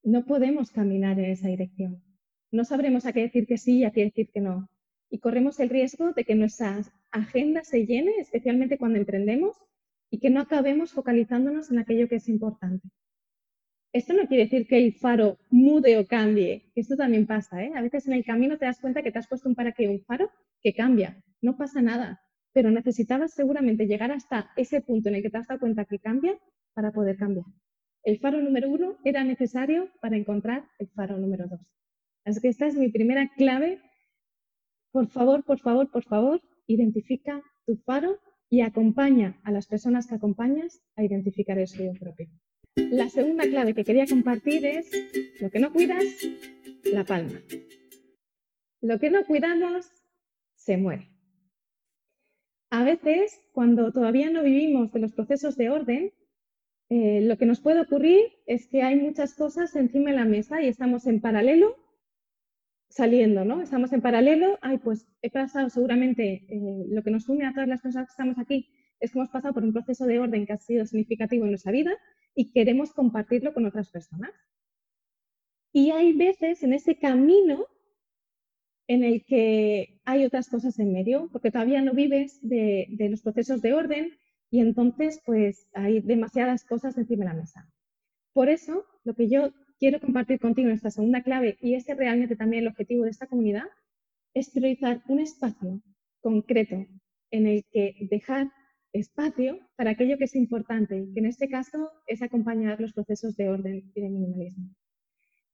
no 0.04 0.26
podemos 0.26 0.72
caminar 0.72 1.20
en 1.20 1.32
esa 1.32 1.48
dirección. 1.48 2.04
No 2.52 2.66
sabremos 2.66 3.06
a 3.06 3.14
qué 3.14 3.22
decir 3.22 3.48
que 3.48 3.58
sí 3.58 3.80
y 3.80 3.86
a 3.86 3.92
qué 3.92 4.04
decir 4.04 4.30
que 4.30 4.42
no. 4.42 4.70
Y 5.10 5.20
corremos 5.20 5.60
el 5.60 5.70
riesgo 5.70 6.14
de 6.14 6.26
que 6.26 6.36
nuestra 6.36 6.82
agenda 7.12 7.64
se 7.64 7.86
llene, 7.86 8.12
especialmente 8.20 8.78
cuando 8.78 9.00
emprendemos, 9.00 9.56
y 10.10 10.20
que 10.20 10.30
no 10.30 10.42
acabemos 10.42 10.92
focalizándonos 10.92 11.72
en 11.72 11.80
aquello 11.80 12.08
que 12.08 12.16
es 12.16 12.30
importante. 12.30 12.88
Esto 13.94 14.14
no 14.14 14.28
quiere 14.28 14.46
decir 14.46 14.66
que 14.66 14.78
el 14.78 14.94
faro 14.94 15.38
mude 15.52 16.00
o 16.00 16.08
cambie, 16.08 16.72
esto 16.74 16.96
también 16.96 17.28
pasa. 17.28 17.64
¿eh? 17.64 17.72
A 17.76 17.82
veces 17.82 18.08
en 18.08 18.14
el 18.14 18.26
camino 18.26 18.58
te 18.58 18.66
das 18.66 18.80
cuenta 18.80 19.04
que 19.04 19.12
te 19.12 19.20
has 19.20 19.28
puesto 19.28 19.48
un 19.48 19.54
para 19.54 19.72
qué, 19.72 19.88
un 19.88 20.02
faro 20.02 20.32
que 20.62 20.74
cambia, 20.74 21.24
no 21.42 21.58
pasa 21.58 21.80
nada, 21.80 22.20
pero 22.54 22.72
necesitabas 22.72 23.34
seguramente 23.34 23.86
llegar 23.86 24.12
hasta 24.12 24.50
ese 24.58 24.82
punto 24.82 25.10
en 25.10 25.16
el 25.16 25.22
que 25.22 25.30
te 25.30 25.38
has 25.38 25.48
dado 25.48 25.60
cuenta 25.60 25.86
que 25.86 26.00
cambia 26.00 26.36
para 26.74 26.92
poder 26.92 27.18
cambiar. 27.18 27.46
El 28.04 28.18
faro 28.18 28.42
número 28.42 28.68
uno 28.68 28.98
era 29.06 29.24
necesario 29.24 29.90
para 30.02 30.18
encontrar 30.18 30.66
el 30.80 30.88
faro 30.90 31.18
número 31.20 31.48
dos. 31.48 31.62
Así 32.26 32.42
que 32.42 32.48
esta 32.48 32.66
es 32.66 32.76
mi 32.76 32.90
primera 32.90 33.30
clave. 33.38 33.80
Por 34.92 35.08
favor, 35.08 35.44
por 35.44 35.60
favor, 35.60 35.92
por 35.92 36.04
favor, 36.04 36.42
identifica 36.66 37.44
tu 37.68 37.76
faro 37.78 38.18
y 38.50 38.62
acompaña 38.62 39.40
a 39.44 39.52
las 39.52 39.68
personas 39.68 40.08
que 40.08 40.16
acompañas 40.16 40.82
a 40.96 41.04
identificar 41.04 41.60
el 41.60 41.68
suyo 41.68 41.92
propio. 42.00 42.28
La 42.76 43.08
segunda 43.10 43.44
clave 43.44 43.76
que 43.76 43.84
quería 43.84 44.08
compartir 44.08 44.66
es 44.66 44.90
lo 45.40 45.52
que 45.52 45.60
no 45.60 45.72
cuidas, 45.72 46.04
la 46.86 47.04
palma. 47.04 47.40
Lo 48.82 48.98
que 49.00 49.12
no 49.12 49.24
cuidamos, 49.26 49.92
se 50.56 50.78
muere. 50.78 51.10
A 52.72 52.84
veces, 52.84 53.40
cuando 53.52 53.92
todavía 53.92 54.32
no 54.32 54.42
vivimos 54.42 54.92
de 54.92 55.00
los 55.00 55.14
procesos 55.14 55.56
de 55.56 55.70
orden, 55.70 56.14
eh, 56.90 57.22
lo 57.22 57.38
que 57.38 57.46
nos 57.46 57.62
puede 57.62 57.82
ocurrir 57.82 58.22
es 58.48 58.68
que 58.68 58.82
hay 58.82 58.96
muchas 58.96 59.36
cosas 59.36 59.76
encima 59.76 60.10
de 60.10 60.18
la 60.18 60.26
mesa 60.26 60.62
y 60.62 60.68
estamos 60.68 61.06
en 61.06 61.22
paralelo 61.22 61.76
saliendo, 62.90 63.46
¿no? 63.46 63.62
Estamos 63.62 63.94
en 63.94 64.02
paralelo, 64.02 64.58
ay, 64.62 64.80
pues 64.80 65.08
he 65.22 65.30
pasado 65.30 65.70
seguramente, 65.70 66.46
eh, 66.50 66.86
lo 66.90 67.04
que 67.04 67.12
nos 67.12 67.30
une 67.30 67.46
a 67.46 67.54
todas 67.54 67.68
las 67.68 67.82
personas 67.82 68.08
que 68.08 68.14
estamos 68.14 68.40
aquí 68.40 68.70
es 69.00 69.12
que 69.12 69.20
hemos 69.20 69.30
pasado 69.30 69.54
por 69.54 69.64
un 69.64 69.74
proceso 69.74 70.06
de 70.06 70.20
orden 70.20 70.46
que 70.46 70.54
ha 70.54 70.58
sido 70.58 70.86
significativo 70.86 71.46
en 71.46 71.52
nuestra 71.52 71.72
vida 71.72 71.92
y 72.36 72.52
queremos 72.52 72.94
compartirlo 72.94 73.54
con 73.54 73.66
otras 73.66 73.90
personas. 73.90 74.32
Y 75.72 75.92
hay 75.92 76.14
veces 76.14 76.64
en 76.64 76.74
ese 76.74 76.98
camino 76.98 77.68
en 78.88 79.04
el 79.04 79.24
que 79.26 80.00
hay 80.06 80.26
otras 80.26 80.50
cosas 80.50 80.78
en 80.80 80.94
medio, 80.94 81.30
porque 81.32 81.52
todavía 81.52 81.82
no 81.82 81.94
vives 81.94 82.40
de, 82.42 82.88
los 83.10 83.22
procesos 83.22 83.62
de 83.62 83.74
orden 83.74 84.12
y 84.52 84.60
entonces 84.60 85.22
pues 85.26 85.68
hay 85.74 86.02
demasiadas 86.02 86.64
cosas 86.64 86.98
encima 86.98 87.26
de 87.26 87.32
la 87.32 87.40
mesa. 87.40 87.68
Por 88.34 88.50
eso, 88.50 88.86
lo 89.04 89.16
que 89.16 89.30
yo 89.30 89.54
quiero 89.80 90.00
compartir 90.00 90.40
contigo 90.40 90.70
en 90.70 90.76
esta 90.76 90.92
segunda 90.92 91.24
clave, 91.24 91.58
y 91.62 91.76
este 91.76 91.94
es 91.94 91.98
realmente 91.98 92.36
también 92.36 92.64
el 92.64 92.70
objetivo 92.70 93.04
de 93.04 93.12
esta 93.12 93.28
comunidad, 93.28 93.66
es 94.34 94.50
priorizar 94.50 95.02
un 95.08 95.20
espacio 95.20 95.82
concreto 96.22 96.86
en 97.32 97.48
el 97.48 97.64
que 97.72 97.96
dejar 98.10 98.52
espacio 98.94 99.60
para 99.76 99.92
aquello 99.92 100.18
que 100.18 100.26
es 100.26 100.36
importante, 100.36 101.08
que 101.14 101.20
en 101.20 101.26
este 101.26 101.50
caso 101.50 101.92
es 102.08 102.22
acompañar 102.22 102.80
los 102.80 102.94
procesos 102.94 103.36
de 103.36 103.50
orden 103.50 103.92
y 103.94 104.02
de 104.02 104.10
minimalismo. 104.10 104.70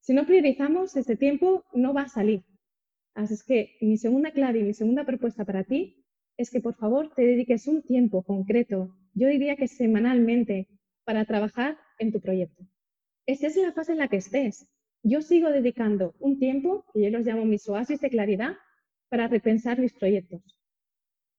Si 0.02 0.14
no 0.14 0.26
priorizamos, 0.26 0.96
ese 0.96 1.16
tiempo 1.16 1.66
no 1.74 1.94
va 1.94 2.04
a 2.04 2.10
salir. 2.10 2.44
Así 3.16 3.34
es 3.34 3.44
que 3.44 3.78
mi 3.82 3.98
segunda 3.98 4.32
clave 4.32 4.60
y 4.60 4.64
mi 4.64 4.74
segunda 4.74 5.06
propuesta 5.06 5.46
para 5.46 5.64
ti 5.64 6.06
es 6.38 6.52
que 6.52 6.62
por 6.62 6.76
favor 6.76 7.14
te 7.16 7.24
dediques 7.24 7.68
un 7.68 7.82
tiempo 7.82 8.24
concreto, 8.24 8.96
yo 9.14 9.28
diría 9.28 9.56
que 9.56 9.68
semanalmente, 9.68 10.68
para 11.04 11.26
trabajar 11.26 11.78
en 11.98 12.12
tu 12.12 12.22
proyecto 12.22 12.64
estés 13.32 13.56
en 13.58 13.64
la 13.64 13.74
fase 13.74 13.92
en 13.92 14.00
la 14.00 14.08
que 14.08 14.18
estés. 14.18 14.68
Yo 15.04 15.22
sigo 15.22 15.50
dedicando 15.50 16.16
un 16.20 16.40
tiempo, 16.40 16.86
que 16.94 17.02
yo 17.04 17.10
los 17.12 17.26
llamo 17.26 17.46
mis 17.46 17.68
oasis 17.70 18.02
de 18.02 18.10
claridad, 18.10 18.56
para 19.10 19.28
repensar 19.28 19.80
mis 19.80 19.94
proyectos, 19.94 20.42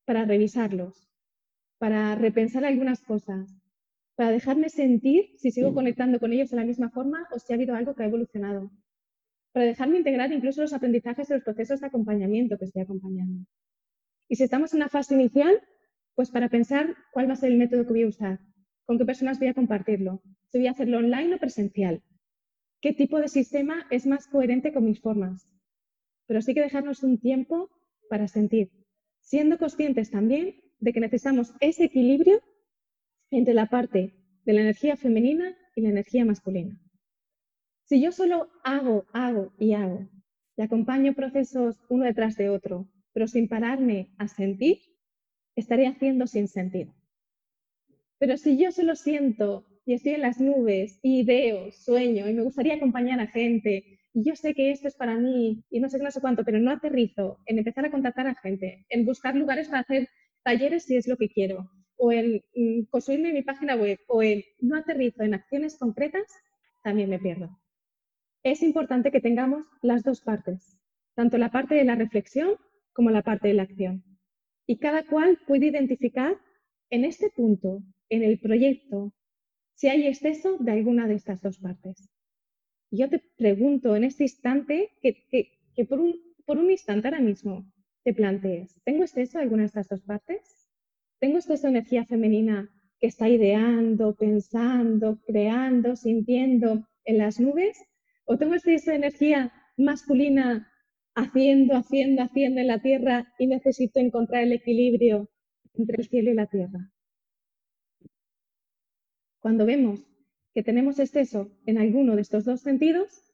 para 0.04 0.24
revisarlos, 0.24 1.09
para 1.80 2.14
repensar 2.14 2.66
algunas 2.66 3.00
cosas, 3.00 3.56
para 4.14 4.30
dejarme 4.30 4.68
sentir 4.68 5.30
si 5.38 5.50
sigo 5.50 5.72
conectando 5.72 6.20
con 6.20 6.30
ellos 6.30 6.50
de 6.50 6.58
la 6.58 6.64
misma 6.66 6.90
forma 6.90 7.26
o 7.34 7.38
si 7.38 7.52
ha 7.52 7.56
habido 7.56 7.74
algo 7.74 7.94
que 7.94 8.02
ha 8.02 8.06
evolucionado, 8.06 8.70
para 9.52 9.64
dejarme 9.64 9.96
integrar 9.96 10.30
incluso 10.30 10.60
los 10.60 10.74
aprendizajes 10.74 11.28
de 11.28 11.36
los 11.36 11.44
procesos 11.44 11.80
de 11.80 11.86
acompañamiento 11.86 12.58
que 12.58 12.66
estoy 12.66 12.82
acompañando. 12.82 13.46
Y 14.28 14.36
si 14.36 14.44
estamos 14.44 14.74
en 14.74 14.80
una 14.80 14.90
fase 14.90 15.14
inicial, 15.14 15.58
pues 16.14 16.30
para 16.30 16.50
pensar 16.50 16.94
cuál 17.14 17.30
va 17.30 17.32
a 17.32 17.36
ser 17.36 17.50
el 17.50 17.56
método 17.56 17.86
que 17.86 17.92
voy 17.92 18.02
a 18.02 18.08
usar, 18.08 18.40
con 18.84 18.98
qué 18.98 19.06
personas 19.06 19.38
voy 19.38 19.48
a 19.48 19.54
compartirlo, 19.54 20.22
si 20.48 20.58
voy 20.58 20.66
a 20.66 20.72
hacerlo 20.72 20.98
online 20.98 21.34
o 21.34 21.38
presencial, 21.38 22.02
qué 22.82 22.92
tipo 22.92 23.18
de 23.18 23.28
sistema 23.28 23.86
es 23.90 24.06
más 24.06 24.26
coherente 24.26 24.74
con 24.74 24.84
mis 24.84 25.00
formas. 25.00 25.48
Pero 26.26 26.42
sí 26.42 26.52
que 26.52 26.60
dejarnos 26.60 27.02
un 27.02 27.18
tiempo 27.18 27.70
para 28.10 28.28
sentir, 28.28 28.70
siendo 29.20 29.56
conscientes 29.56 30.10
también 30.10 30.60
de 30.80 30.92
que 30.92 31.00
necesitamos 31.00 31.52
ese 31.60 31.84
equilibrio 31.84 32.42
entre 33.30 33.54
la 33.54 33.66
parte 33.66 34.14
de 34.44 34.52
la 34.52 34.62
energía 34.62 34.96
femenina 34.96 35.56
y 35.76 35.82
la 35.82 35.90
energía 35.90 36.24
masculina. 36.24 36.80
Si 37.84 38.00
yo 38.00 38.12
solo 38.12 38.48
hago, 38.64 39.04
hago 39.12 39.52
y 39.58 39.74
hago, 39.74 40.08
y 40.56 40.62
acompaño 40.62 41.14
procesos 41.14 41.80
uno 41.88 42.04
detrás 42.04 42.36
de 42.36 42.48
otro, 42.48 42.88
pero 43.12 43.26
sin 43.26 43.48
pararme 43.48 44.10
a 44.18 44.28
sentir, 44.28 44.78
estaré 45.56 45.86
haciendo 45.86 46.26
sin 46.26 46.48
sentido. 46.48 46.94
Pero 48.18 48.36
si 48.36 48.56
yo 48.58 48.70
solo 48.70 48.96
siento 48.96 49.66
y 49.84 49.94
estoy 49.94 50.12
en 50.12 50.20
las 50.20 50.40
nubes 50.40 50.98
y 51.02 51.24
veo, 51.24 51.72
sueño 51.72 52.28
y 52.28 52.34
me 52.34 52.42
gustaría 52.42 52.74
acompañar 52.74 53.20
a 53.20 53.26
gente 53.26 54.00
y 54.12 54.24
yo 54.24 54.36
sé 54.36 54.54
que 54.54 54.70
esto 54.70 54.88
es 54.88 54.94
para 54.94 55.16
mí 55.16 55.64
y 55.70 55.80
no 55.80 55.88
sé 55.88 55.98
qué, 55.98 56.04
no 56.04 56.10
sé 56.10 56.20
cuánto, 56.20 56.44
pero 56.44 56.58
no 56.58 56.70
aterrizo 56.70 57.38
en 57.46 57.58
empezar 57.58 57.84
a 57.86 57.90
contactar 57.90 58.26
a 58.26 58.34
gente, 58.34 58.84
en 58.88 59.04
buscar 59.04 59.34
lugares 59.34 59.68
para 59.68 59.80
hacer 59.80 60.08
talleres 60.42 60.84
si 60.84 60.96
es 60.96 61.06
lo 61.06 61.16
que 61.16 61.28
quiero, 61.28 61.70
o 61.96 62.12
en 62.12 62.42
mm, 62.54 62.84
construirme 62.90 63.32
mi 63.32 63.42
página 63.42 63.76
web, 63.76 63.98
o 64.08 64.22
en 64.22 64.42
no 64.60 64.76
aterrizo 64.76 65.22
en 65.22 65.34
acciones 65.34 65.78
concretas, 65.78 66.26
también 66.82 67.10
me 67.10 67.18
pierdo. 67.18 67.58
Es 68.42 68.62
importante 68.62 69.10
que 69.10 69.20
tengamos 69.20 69.64
las 69.82 70.02
dos 70.02 70.22
partes, 70.22 70.78
tanto 71.14 71.36
la 71.36 71.50
parte 71.50 71.74
de 71.74 71.84
la 71.84 71.94
reflexión 71.94 72.56
como 72.92 73.10
la 73.10 73.22
parte 73.22 73.48
de 73.48 73.54
la 73.54 73.64
acción. 73.64 74.02
Y 74.66 74.78
cada 74.78 75.04
cual 75.04 75.38
puede 75.46 75.66
identificar 75.66 76.38
en 76.88 77.04
este 77.04 77.30
punto 77.30 77.82
en 78.08 78.22
el 78.22 78.38
proyecto 78.38 79.12
si 79.74 79.88
hay 79.88 80.06
exceso 80.06 80.56
de 80.58 80.72
alguna 80.72 81.06
de 81.06 81.14
estas 81.14 81.42
dos 81.42 81.58
partes. 81.58 82.08
Yo 82.90 83.08
te 83.08 83.22
pregunto 83.36 83.94
en 83.94 84.04
este 84.04 84.24
instante 84.24 84.90
que 85.02 85.84
por 85.84 86.00
un, 86.00 86.14
por 86.46 86.58
un 86.58 86.70
instante 86.70 87.08
ahora 87.08 87.20
mismo 87.20 87.70
te 88.02 88.14
plantees, 88.14 88.80
¿tengo 88.84 89.02
exceso 89.02 89.38
de 89.38 89.44
alguna 89.44 89.62
de 89.62 89.66
estas 89.66 89.88
dos 89.88 90.02
partes? 90.02 90.68
¿Tengo 91.18 91.36
exceso 91.36 91.64
de 91.66 91.78
energía 91.78 92.04
femenina 92.06 92.70
que 92.98 93.08
está 93.08 93.28
ideando, 93.28 94.14
pensando, 94.14 95.20
creando, 95.26 95.96
sintiendo 95.96 96.88
en 97.04 97.18
las 97.18 97.40
nubes? 97.40 97.78
¿O 98.24 98.38
tengo 98.38 98.54
exceso 98.54 98.90
de 98.90 98.96
energía 98.96 99.52
masculina 99.76 100.70
haciendo, 101.14 101.76
haciendo, 101.76 102.22
haciendo 102.22 102.60
en 102.60 102.66
la 102.68 102.80
tierra 102.80 103.34
y 103.38 103.46
necesito 103.46 104.00
encontrar 104.00 104.44
el 104.44 104.52
equilibrio 104.52 105.28
entre 105.74 105.96
el 105.98 106.08
cielo 106.08 106.30
y 106.30 106.34
la 106.34 106.46
tierra? 106.46 106.90
Cuando 109.40 109.66
vemos 109.66 110.00
que 110.54 110.62
tenemos 110.62 110.98
exceso 110.98 111.50
en 111.66 111.78
alguno 111.78 112.16
de 112.16 112.22
estos 112.22 112.44
dos 112.44 112.60
sentidos, 112.60 113.24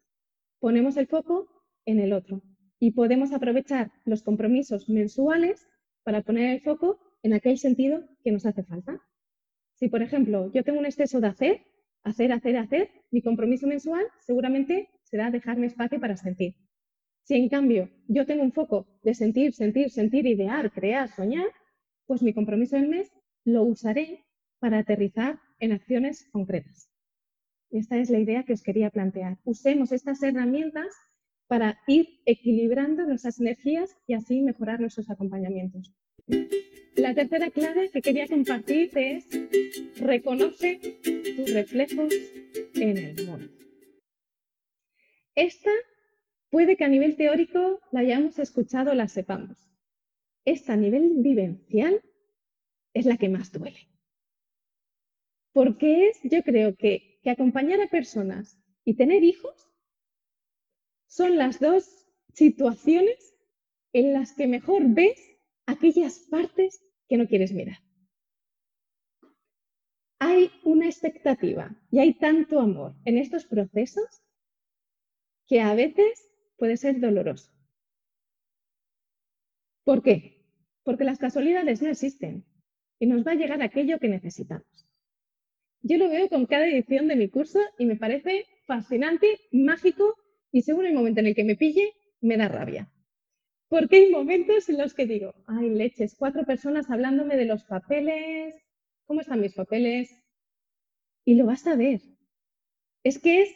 ponemos 0.58 0.96
el 0.96 1.06
foco 1.06 1.48
en 1.84 2.00
el 2.00 2.12
otro 2.12 2.42
y 2.78 2.92
podemos 2.92 3.32
aprovechar 3.32 3.90
los 4.04 4.22
compromisos 4.22 4.88
mensuales 4.88 5.68
para 6.02 6.22
poner 6.22 6.50
el 6.50 6.60
foco 6.60 6.98
en 7.22 7.32
aquel 7.32 7.58
sentido 7.58 8.04
que 8.22 8.32
nos 8.32 8.46
hace 8.46 8.62
falta. 8.62 9.00
Si, 9.74 9.88
por 9.88 10.02
ejemplo, 10.02 10.50
yo 10.52 10.62
tengo 10.64 10.78
un 10.78 10.86
exceso 10.86 11.20
de 11.20 11.28
hacer, 11.28 11.66
hacer, 12.02 12.32
hacer, 12.32 12.56
hacer, 12.56 12.90
mi 13.10 13.22
compromiso 13.22 13.66
mensual 13.66 14.04
seguramente 14.20 14.88
será 15.02 15.30
dejarme 15.30 15.66
espacio 15.66 16.00
para 16.00 16.16
sentir. 16.16 16.54
Si 17.24 17.34
en 17.34 17.48
cambio 17.48 17.90
yo 18.06 18.24
tengo 18.24 18.44
un 18.44 18.52
foco 18.52 18.86
de 19.02 19.14
sentir, 19.14 19.52
sentir, 19.52 19.90
sentir, 19.90 20.26
idear, 20.26 20.70
crear, 20.70 21.08
soñar, 21.08 21.48
pues 22.06 22.22
mi 22.22 22.32
compromiso 22.32 22.76
del 22.76 22.88
mes 22.88 23.12
lo 23.44 23.64
usaré 23.64 24.24
para 24.60 24.78
aterrizar 24.78 25.40
en 25.58 25.72
acciones 25.72 26.28
concretas. 26.30 26.88
Esta 27.70 27.98
es 27.98 28.10
la 28.10 28.20
idea 28.20 28.44
que 28.44 28.52
os 28.52 28.62
quería 28.62 28.90
plantear. 28.90 29.38
Usemos 29.44 29.90
estas 29.90 30.22
herramientas 30.22 30.86
para 31.48 31.78
ir 31.86 32.20
equilibrando 32.24 33.04
nuestras 33.04 33.40
energías 33.40 33.96
y 34.06 34.14
así 34.14 34.42
mejorar 34.42 34.80
nuestros 34.80 35.10
acompañamientos. 35.10 35.94
La 36.96 37.14
tercera 37.14 37.50
clave 37.50 37.90
que 37.90 38.02
quería 38.02 38.26
compartir 38.26 38.90
es 38.96 39.28
reconoce 40.00 40.80
tus 41.36 41.52
reflejos 41.52 42.12
en 42.74 42.98
el 42.98 43.26
mundo. 43.26 43.48
Esta 45.34 45.70
puede 46.50 46.76
que 46.76 46.84
a 46.84 46.88
nivel 46.88 47.16
teórico 47.16 47.80
la 47.92 48.00
hayamos 48.00 48.38
escuchado 48.38 48.94
la 48.94 49.08
sepamos. 49.08 49.70
Esta 50.44 50.72
a 50.72 50.76
nivel 50.76 51.12
vivencial 51.18 52.02
es 52.94 53.04
la 53.04 53.18
que 53.18 53.28
más 53.28 53.52
duele. 53.52 53.88
Porque 55.52 56.08
es, 56.08 56.20
yo 56.24 56.42
creo 56.42 56.76
que, 56.76 57.20
que 57.22 57.30
acompañar 57.30 57.80
a 57.80 57.88
personas 57.88 58.58
y 58.84 58.94
tener 58.94 59.22
hijos 59.22 59.68
son 61.06 61.36
las 61.36 61.60
dos 61.60 62.06
situaciones 62.32 63.34
en 63.92 64.12
las 64.12 64.32
que 64.32 64.46
mejor 64.46 64.82
ves 64.88 65.18
aquellas 65.66 66.18
partes 66.30 66.82
que 67.08 67.16
no 67.16 67.26
quieres 67.26 67.52
mirar. 67.52 67.78
Hay 70.18 70.50
una 70.64 70.86
expectativa 70.86 71.76
y 71.90 71.98
hay 71.98 72.14
tanto 72.14 72.60
amor 72.60 72.94
en 73.04 73.18
estos 73.18 73.46
procesos 73.46 74.22
que 75.46 75.60
a 75.60 75.74
veces 75.74 76.28
puede 76.56 76.76
ser 76.76 77.00
doloroso. 77.00 77.52
¿Por 79.84 80.02
qué? 80.02 80.44
Porque 80.82 81.04
las 81.04 81.18
casualidades 81.18 81.80
no 81.82 81.88
existen 81.88 82.44
y 82.98 83.06
nos 83.06 83.26
va 83.26 83.32
a 83.32 83.36
llegar 83.36 83.62
aquello 83.62 83.98
que 83.98 84.08
necesitamos. 84.08 84.66
Yo 85.82 85.98
lo 85.98 86.08
veo 86.08 86.28
con 86.28 86.46
cada 86.46 86.66
edición 86.66 87.06
de 87.08 87.16
mi 87.16 87.28
curso 87.28 87.60
y 87.78 87.86
me 87.86 87.96
parece 87.96 88.46
fascinante, 88.66 89.38
mágico 89.52 90.16
y 90.52 90.62
según 90.62 90.86
el 90.86 90.94
momento 90.94 91.20
en 91.20 91.26
el 91.26 91.34
que 91.34 91.44
me 91.44 91.56
pille, 91.56 91.92
me 92.20 92.36
da 92.36 92.48
rabia. 92.48 92.90
Porque 93.68 93.96
hay 93.96 94.10
momentos 94.10 94.68
en 94.68 94.78
los 94.78 94.94
que 94.94 95.06
digo, 95.06 95.34
ay, 95.46 95.70
leches, 95.70 96.14
cuatro 96.16 96.44
personas 96.44 96.88
hablándome 96.90 97.36
de 97.36 97.46
los 97.46 97.64
papeles, 97.64 98.54
¿cómo 99.06 99.20
están 99.20 99.40
mis 99.40 99.54
papeles? 99.54 100.24
Y 101.24 101.34
lo 101.34 101.46
vas 101.46 101.66
a 101.66 101.74
ver. 101.74 102.00
Es 103.02 103.18
que 103.18 103.42
es 103.42 103.54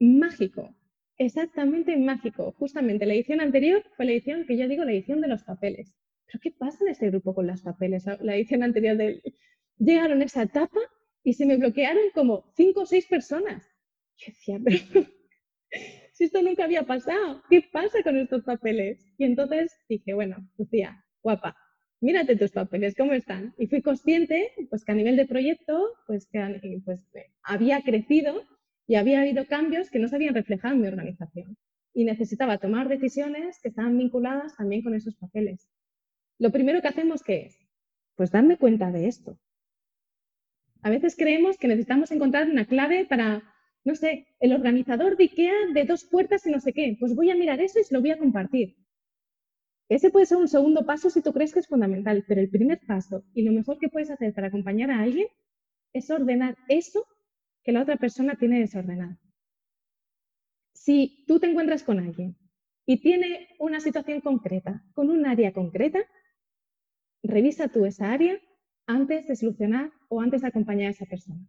mágico, 0.00 0.74
exactamente 1.16 1.96
mágico. 1.96 2.52
Justamente 2.58 3.06
la 3.06 3.14
edición 3.14 3.40
anterior 3.40 3.84
fue 3.96 4.06
la 4.06 4.12
edición 4.12 4.46
que 4.46 4.56
yo 4.56 4.66
digo, 4.66 4.84
la 4.84 4.92
edición 4.92 5.20
de 5.20 5.28
los 5.28 5.44
papeles. 5.44 5.94
¿Pero 6.26 6.40
qué 6.40 6.50
pasa 6.50 6.78
en 6.82 6.90
este 6.90 7.10
grupo 7.10 7.34
con 7.34 7.46
los 7.46 7.62
papeles? 7.62 8.04
La 8.20 8.36
edición 8.36 8.62
anterior. 8.62 8.98
Llegaron 9.78 10.22
a 10.22 10.24
esa 10.24 10.42
etapa 10.42 10.80
y 11.22 11.34
se 11.34 11.46
me 11.46 11.56
bloquearon 11.56 12.02
como 12.14 12.52
cinco 12.56 12.80
o 12.82 12.86
seis 12.86 13.06
personas. 13.06 13.64
Yo 14.16 14.26
decía, 14.32 14.58
pero 14.64 15.06
si 16.12 16.24
esto 16.24 16.42
nunca 16.42 16.64
había 16.64 16.84
pasado, 16.84 17.42
¿qué 17.48 17.62
pasa 17.72 18.02
con 18.02 18.16
estos 18.16 18.44
papeles? 18.44 19.04
Y 19.18 19.24
entonces 19.24 19.72
dije, 19.88 20.14
bueno, 20.14 20.36
Lucía, 20.58 21.04
guapa, 21.22 21.56
mírate 22.00 22.36
tus 22.36 22.50
papeles, 22.50 22.94
¿cómo 22.94 23.12
están? 23.12 23.54
Y 23.58 23.66
fui 23.66 23.80
consciente, 23.80 24.52
pues 24.68 24.84
que 24.84 24.92
a 24.92 24.94
nivel 24.94 25.16
de 25.16 25.26
proyecto, 25.26 25.88
pues 26.06 26.28
que 26.30 26.80
pues, 26.84 27.00
había 27.42 27.80
crecido 27.82 28.42
y 28.86 28.96
había 28.96 29.20
habido 29.20 29.46
cambios 29.46 29.90
que 29.90 29.98
no 29.98 30.08
se 30.08 30.16
habían 30.16 30.34
reflejado 30.34 30.74
en 30.74 30.82
mi 30.82 30.88
organización. 30.88 31.56
Y 31.94 32.04
necesitaba 32.04 32.58
tomar 32.58 32.88
decisiones 32.88 33.58
que 33.62 33.68
estaban 33.68 33.96
vinculadas 33.96 34.56
también 34.56 34.82
con 34.82 34.94
esos 34.94 35.14
papeles. 35.16 35.68
Lo 36.38 36.50
primero 36.50 36.82
que 36.82 36.88
hacemos, 36.88 37.22
¿qué 37.22 37.46
es? 37.46 37.58
Pues 38.16 38.30
darme 38.30 38.58
cuenta 38.58 38.90
de 38.90 39.08
esto. 39.08 39.38
A 40.82 40.90
veces 40.90 41.16
creemos 41.16 41.56
que 41.56 41.68
necesitamos 41.68 42.10
encontrar 42.10 42.50
una 42.50 42.66
clave 42.66 43.06
para 43.06 43.51
no 43.84 43.94
sé, 43.94 44.26
el 44.40 44.52
organizador 44.52 45.16
de 45.16 45.24
IKEA 45.24 45.52
de 45.74 45.84
dos 45.84 46.04
puertas 46.04 46.46
y 46.46 46.50
no 46.50 46.60
sé 46.60 46.72
qué. 46.72 46.96
Pues 46.98 47.14
voy 47.14 47.30
a 47.30 47.34
mirar 47.34 47.60
eso 47.60 47.80
y 47.80 47.84
se 47.84 47.94
lo 47.94 48.00
voy 48.00 48.10
a 48.10 48.18
compartir. 48.18 48.76
Ese 49.88 50.10
puede 50.10 50.26
ser 50.26 50.38
un 50.38 50.48
segundo 50.48 50.86
paso 50.86 51.10
si 51.10 51.20
tú 51.20 51.32
crees 51.32 51.52
que 51.52 51.60
es 51.60 51.66
fundamental, 51.66 52.24
pero 52.26 52.40
el 52.40 52.48
primer 52.48 52.80
paso 52.86 53.24
y 53.34 53.42
lo 53.42 53.52
mejor 53.52 53.78
que 53.78 53.88
puedes 53.88 54.10
hacer 54.10 54.32
para 54.32 54.46
acompañar 54.46 54.90
a 54.90 55.00
alguien 55.00 55.26
es 55.92 56.10
ordenar 56.10 56.56
eso 56.68 57.04
que 57.62 57.72
la 57.72 57.82
otra 57.82 57.96
persona 57.96 58.36
tiene 58.36 58.60
desordenado. 58.60 59.18
Si 60.72 61.24
tú 61.26 61.38
te 61.38 61.48
encuentras 61.48 61.82
con 61.82 61.98
alguien 61.98 62.36
y 62.86 63.00
tiene 63.00 63.48
una 63.58 63.80
situación 63.80 64.20
concreta, 64.20 64.82
con 64.94 65.10
un 65.10 65.26
área 65.26 65.52
concreta, 65.52 66.00
revisa 67.22 67.68
tú 67.68 67.84
esa 67.84 68.10
área 68.10 68.40
antes 68.86 69.28
de 69.28 69.36
solucionar 69.36 69.92
o 70.08 70.20
antes 70.20 70.42
de 70.42 70.48
acompañar 70.48 70.88
a 70.88 70.90
esa 70.90 71.06
persona. 71.06 71.46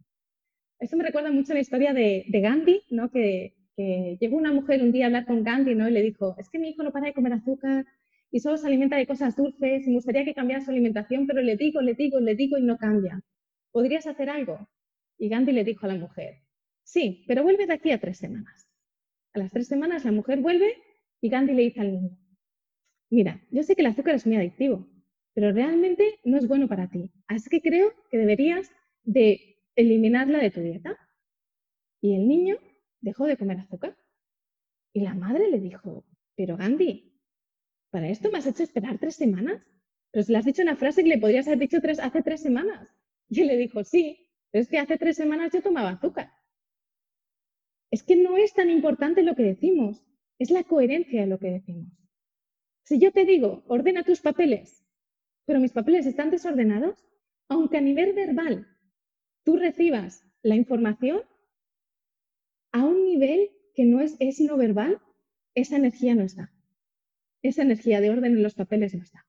Eso 0.78 0.96
me 0.96 1.04
recuerda 1.04 1.30
mucho 1.30 1.54
la 1.54 1.60
historia 1.60 1.92
de, 1.92 2.24
Gandhi, 2.28 2.82
¿no? 2.90 3.10
Que, 3.10 3.54
llegó 3.76 4.36
una 4.36 4.52
mujer 4.52 4.82
un 4.82 4.92
día 4.92 5.04
a 5.04 5.08
hablar 5.08 5.26
con 5.26 5.42
Gandhi 5.42 5.74
¿no? 5.74 5.88
y 5.88 5.92
le 5.92 6.00
dijo, 6.00 6.36
es 6.38 6.48
que 6.48 6.60
mi 6.60 6.68
hijo 6.68 6.84
no 6.84 6.92
para 6.92 7.06
de 7.06 7.12
comer 7.12 7.32
azúcar 7.32 7.84
y 8.30 8.38
solo 8.38 8.56
se 8.56 8.68
alimenta 8.68 8.96
de 8.96 9.04
cosas 9.04 9.34
dulces 9.34 9.84
y 9.84 9.88
me 9.88 9.96
gustaría 9.96 10.24
que 10.24 10.32
cambiara 10.32 10.64
su 10.64 10.70
alimentación, 10.70 11.26
pero 11.26 11.42
le 11.42 11.56
digo, 11.56 11.80
le 11.80 11.94
digo, 11.94 12.20
le 12.20 12.36
digo 12.36 12.56
y 12.56 12.62
no 12.62 12.78
cambia. 12.78 13.20
¿Podrías 13.72 14.06
hacer 14.06 14.30
algo? 14.30 14.68
Y 15.18 15.28
Gandhi 15.28 15.50
le 15.50 15.64
dijo 15.64 15.86
a 15.86 15.88
la 15.88 15.96
mujer, 15.96 16.42
sí, 16.84 17.24
pero 17.26 17.42
vuelve 17.42 17.66
de 17.66 17.72
aquí 17.72 17.90
a 17.90 17.98
tres 17.98 18.18
semanas. 18.18 18.68
A 19.32 19.40
las 19.40 19.50
tres 19.50 19.66
semanas 19.66 20.04
la 20.04 20.12
mujer 20.12 20.38
vuelve 20.38 20.74
y 21.20 21.28
Gandhi 21.28 21.54
le 21.54 21.62
dice 21.62 21.80
al 21.80 21.92
niño, 21.92 22.16
mira, 23.10 23.40
yo 23.50 23.62
sé 23.64 23.74
que 23.74 23.82
el 23.82 23.88
azúcar 23.88 24.14
es 24.14 24.26
muy 24.26 24.36
adictivo, 24.36 24.86
pero 25.32 25.50
realmente 25.52 26.20
no 26.24 26.36
es 26.36 26.46
bueno 26.46 26.68
para 26.68 26.88
ti. 26.88 27.10
Así 27.26 27.50
que 27.50 27.60
creo 27.60 27.92
que 28.10 28.18
deberías 28.18 28.70
de 29.02 29.53
eliminarla 29.76 30.38
de 30.38 30.50
tu 30.50 30.60
dieta. 30.60 30.98
Y 32.00 32.14
el 32.14 32.28
niño 32.28 32.58
dejó 33.00 33.26
de 33.26 33.36
comer 33.36 33.58
azúcar. 33.58 33.96
Y 34.92 35.00
la 35.00 35.14
madre 35.14 35.50
le 35.50 35.60
dijo, 35.60 36.04
pero 36.36 36.56
Gandhi, 36.56 37.12
¿para 37.90 38.08
esto 38.08 38.30
me 38.30 38.38
has 38.38 38.46
hecho 38.46 38.62
esperar 38.62 38.98
tres 38.98 39.16
semanas? 39.16 39.62
Pero 40.10 40.24
si 40.24 40.32
le 40.32 40.38
has 40.38 40.44
dicho 40.44 40.62
una 40.62 40.76
frase 40.76 41.02
que 41.02 41.08
le 41.08 41.18
podrías 41.18 41.46
haber 41.46 41.58
dicho 41.58 41.80
tres, 41.80 41.98
hace 41.98 42.22
tres 42.22 42.42
semanas. 42.42 42.88
Y 43.28 43.40
él 43.40 43.46
le 43.46 43.56
dijo, 43.56 43.82
sí, 43.82 44.28
pero 44.50 44.62
es 44.62 44.68
que 44.68 44.78
hace 44.78 44.98
tres 44.98 45.16
semanas 45.16 45.50
yo 45.52 45.62
tomaba 45.62 45.90
azúcar. 45.90 46.30
Es 47.90 48.02
que 48.02 48.16
no 48.16 48.36
es 48.36 48.52
tan 48.52 48.70
importante 48.70 49.22
lo 49.22 49.34
que 49.34 49.42
decimos, 49.42 50.04
es 50.38 50.50
la 50.50 50.62
coherencia 50.64 51.22
de 51.22 51.26
lo 51.26 51.38
que 51.38 51.50
decimos. 51.50 51.88
Si 52.84 52.98
yo 52.98 53.12
te 53.12 53.24
digo, 53.24 53.64
ordena 53.66 54.02
tus 54.02 54.20
papeles, 54.20 54.84
pero 55.46 55.58
mis 55.58 55.72
papeles 55.72 56.06
están 56.06 56.30
desordenados, 56.30 57.02
aunque 57.48 57.78
a 57.78 57.80
nivel 57.80 58.12
verbal 58.12 58.73
tú 59.44 59.56
recibas 59.56 60.24
la 60.42 60.56
información 60.56 61.22
a 62.72 62.84
un 62.84 63.04
nivel 63.04 63.50
que 63.74 63.84
no 63.84 64.00
es, 64.00 64.16
es 64.18 64.40
no 64.40 64.56
verbal, 64.56 65.00
esa 65.54 65.76
energía 65.76 66.14
no 66.14 66.22
está. 66.22 66.52
Esa 67.42 67.62
energía 67.62 68.00
de 68.00 68.10
orden 68.10 68.36
en 68.36 68.42
los 68.42 68.54
papeles 68.54 68.94
no 68.94 69.02
está. 69.02 69.26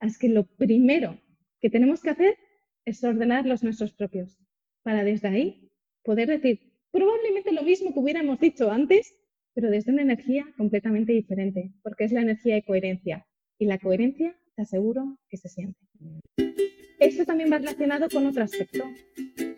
Así 0.00 0.18
que 0.18 0.28
lo 0.28 0.46
primero 0.46 1.20
que 1.60 1.70
tenemos 1.70 2.02
que 2.02 2.10
hacer 2.10 2.36
es 2.84 3.02
ordenar 3.02 3.46
los 3.46 3.62
nuestros 3.62 3.92
propios, 3.92 4.38
para 4.82 5.04
desde 5.04 5.28
ahí 5.28 5.72
poder 6.02 6.28
decir 6.28 6.74
probablemente 6.90 7.52
lo 7.52 7.62
mismo 7.62 7.92
que 7.92 8.00
hubiéramos 8.00 8.38
dicho 8.38 8.70
antes, 8.70 9.14
pero 9.54 9.70
desde 9.70 9.92
una 9.92 10.02
energía 10.02 10.46
completamente 10.56 11.12
diferente, 11.12 11.72
porque 11.82 12.04
es 12.04 12.12
la 12.12 12.22
energía 12.22 12.54
de 12.54 12.64
coherencia. 12.64 13.26
Y 13.58 13.66
la 13.66 13.78
coherencia, 13.78 14.36
te 14.56 14.62
aseguro 14.62 15.18
que 15.28 15.36
se 15.36 15.48
siente. 15.48 15.78
Esto 16.98 17.24
también 17.24 17.52
va 17.52 17.58
relacionado 17.58 18.08
con 18.08 18.26
otro 18.26 18.44
aspecto 18.44 18.84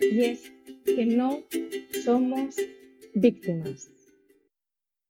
y 0.01 0.25
es 0.25 0.53
que 0.85 1.07
no 1.07 1.43
somos 2.05 2.57
víctimas. 3.15 3.91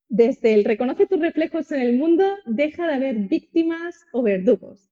Desde 0.08 0.54
el 0.54 0.64
reconoce 0.64 1.06
tus 1.06 1.20
reflejos 1.20 1.70
en 1.72 1.80
el 1.80 1.96
mundo, 1.96 2.24
deja 2.46 2.86
de 2.86 2.94
haber 2.94 3.16
víctimas 3.16 4.06
o 4.12 4.22
verdugos. 4.22 4.90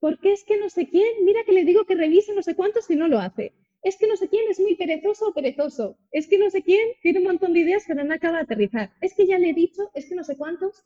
Porque 0.00 0.32
es 0.32 0.44
que 0.44 0.58
no 0.58 0.68
sé 0.70 0.88
quién, 0.88 1.24
mira 1.24 1.44
que 1.44 1.52
le 1.52 1.64
digo 1.64 1.84
que 1.84 1.94
revise 1.94 2.34
no 2.34 2.42
sé 2.42 2.54
cuántos 2.54 2.86
si 2.86 2.96
no 2.96 3.08
lo 3.08 3.18
hace. 3.18 3.52
Es 3.82 3.96
que 3.96 4.06
no 4.06 4.16
sé 4.16 4.28
quién 4.28 4.44
es 4.50 4.58
muy 4.58 4.74
perezoso 4.76 5.28
o 5.28 5.34
perezoso. 5.34 5.98
Es 6.10 6.26
que 6.26 6.38
no 6.38 6.50
sé 6.50 6.62
quién 6.62 6.88
tiene 7.02 7.20
un 7.20 7.26
montón 7.26 7.52
de 7.52 7.60
ideas 7.60 7.84
pero 7.86 8.04
no 8.04 8.14
acaba 8.14 8.38
de 8.38 8.44
aterrizar. 8.44 8.92
Es 9.00 9.14
que 9.14 9.26
ya 9.26 9.38
le 9.38 9.50
he 9.50 9.54
dicho, 9.54 9.90
es 9.94 10.08
que 10.08 10.14
no 10.14 10.24
sé 10.24 10.36
cuántos. 10.36 10.84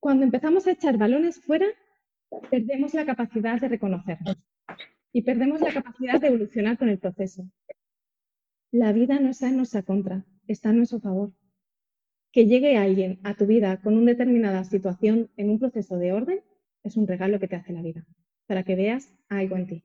Cuando 0.00 0.24
empezamos 0.24 0.66
a 0.66 0.72
echar 0.72 0.98
balones 0.98 1.40
fuera, 1.40 1.66
perdemos 2.50 2.94
la 2.94 3.06
capacidad 3.06 3.60
de 3.60 3.68
reconocernos 3.68 4.36
y 5.12 5.22
perdemos 5.22 5.60
la 5.60 5.72
capacidad 5.72 6.20
de 6.20 6.28
evolucionar 6.28 6.78
con 6.78 6.88
el 6.88 6.98
proceso. 6.98 7.48
La 8.72 8.92
vida 8.92 9.20
no 9.20 9.30
está 9.30 9.48
en 9.48 9.56
nuestra 9.56 9.82
contra, 9.82 10.24
está 10.48 10.70
en 10.70 10.78
nuestro 10.78 11.00
favor. 11.00 11.32
Que 12.32 12.46
llegue 12.46 12.76
alguien 12.76 13.20
a 13.22 13.34
tu 13.34 13.46
vida 13.46 13.80
con 13.80 13.96
una 13.96 14.12
determinada 14.12 14.64
situación 14.64 15.30
en 15.36 15.50
un 15.50 15.60
proceso 15.60 15.96
de 15.96 16.12
orden 16.12 16.40
es 16.82 16.96
un 16.96 17.06
regalo 17.06 17.40
que 17.40 17.48
te 17.48 17.56
hace 17.56 17.72
la 17.72 17.82
vida, 17.82 18.06
para 18.46 18.62
que 18.62 18.76
veas 18.76 19.12
algo 19.28 19.56
en 19.56 19.66
ti. 19.66 19.84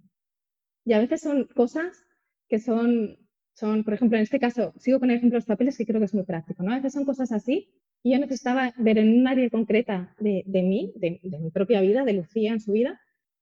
Y 0.84 0.94
a 0.94 1.00
veces 1.00 1.22
son 1.22 1.46
cosas 1.56 2.04
que 2.48 2.60
son, 2.60 3.18
son, 3.54 3.84
por 3.84 3.94
ejemplo, 3.94 4.18
en 4.18 4.24
este 4.24 4.40
caso, 4.40 4.74
sigo 4.78 5.00
con 5.00 5.12
el 5.12 5.18
ejemplo 5.18 5.36
de 5.36 5.42
los 5.42 5.46
papeles 5.46 5.78
que 5.78 5.86
creo 5.86 6.00
que 6.00 6.06
es 6.06 6.14
muy 6.14 6.24
práctico, 6.24 6.64
¿no? 6.64 6.72
A 6.72 6.76
veces 6.76 6.94
son 6.94 7.06
cosas 7.06 7.32
así 7.32 7.72
y 8.04 8.14
yo 8.14 8.20
necesitaba 8.20 8.74
ver 8.78 8.98
en 8.98 9.20
un 9.20 9.28
área 9.28 9.50
concreta 9.50 10.16
de, 10.20 10.44
mí, 10.46 10.94
de, 10.96 11.20
de 11.22 11.40
mi 11.40 11.52
propia 11.52 11.82
vida, 11.82 12.06
de 12.06 12.14
Lucía 12.14 12.54
en 12.54 12.62
su 12.62 12.72
vida, 12.72 13.00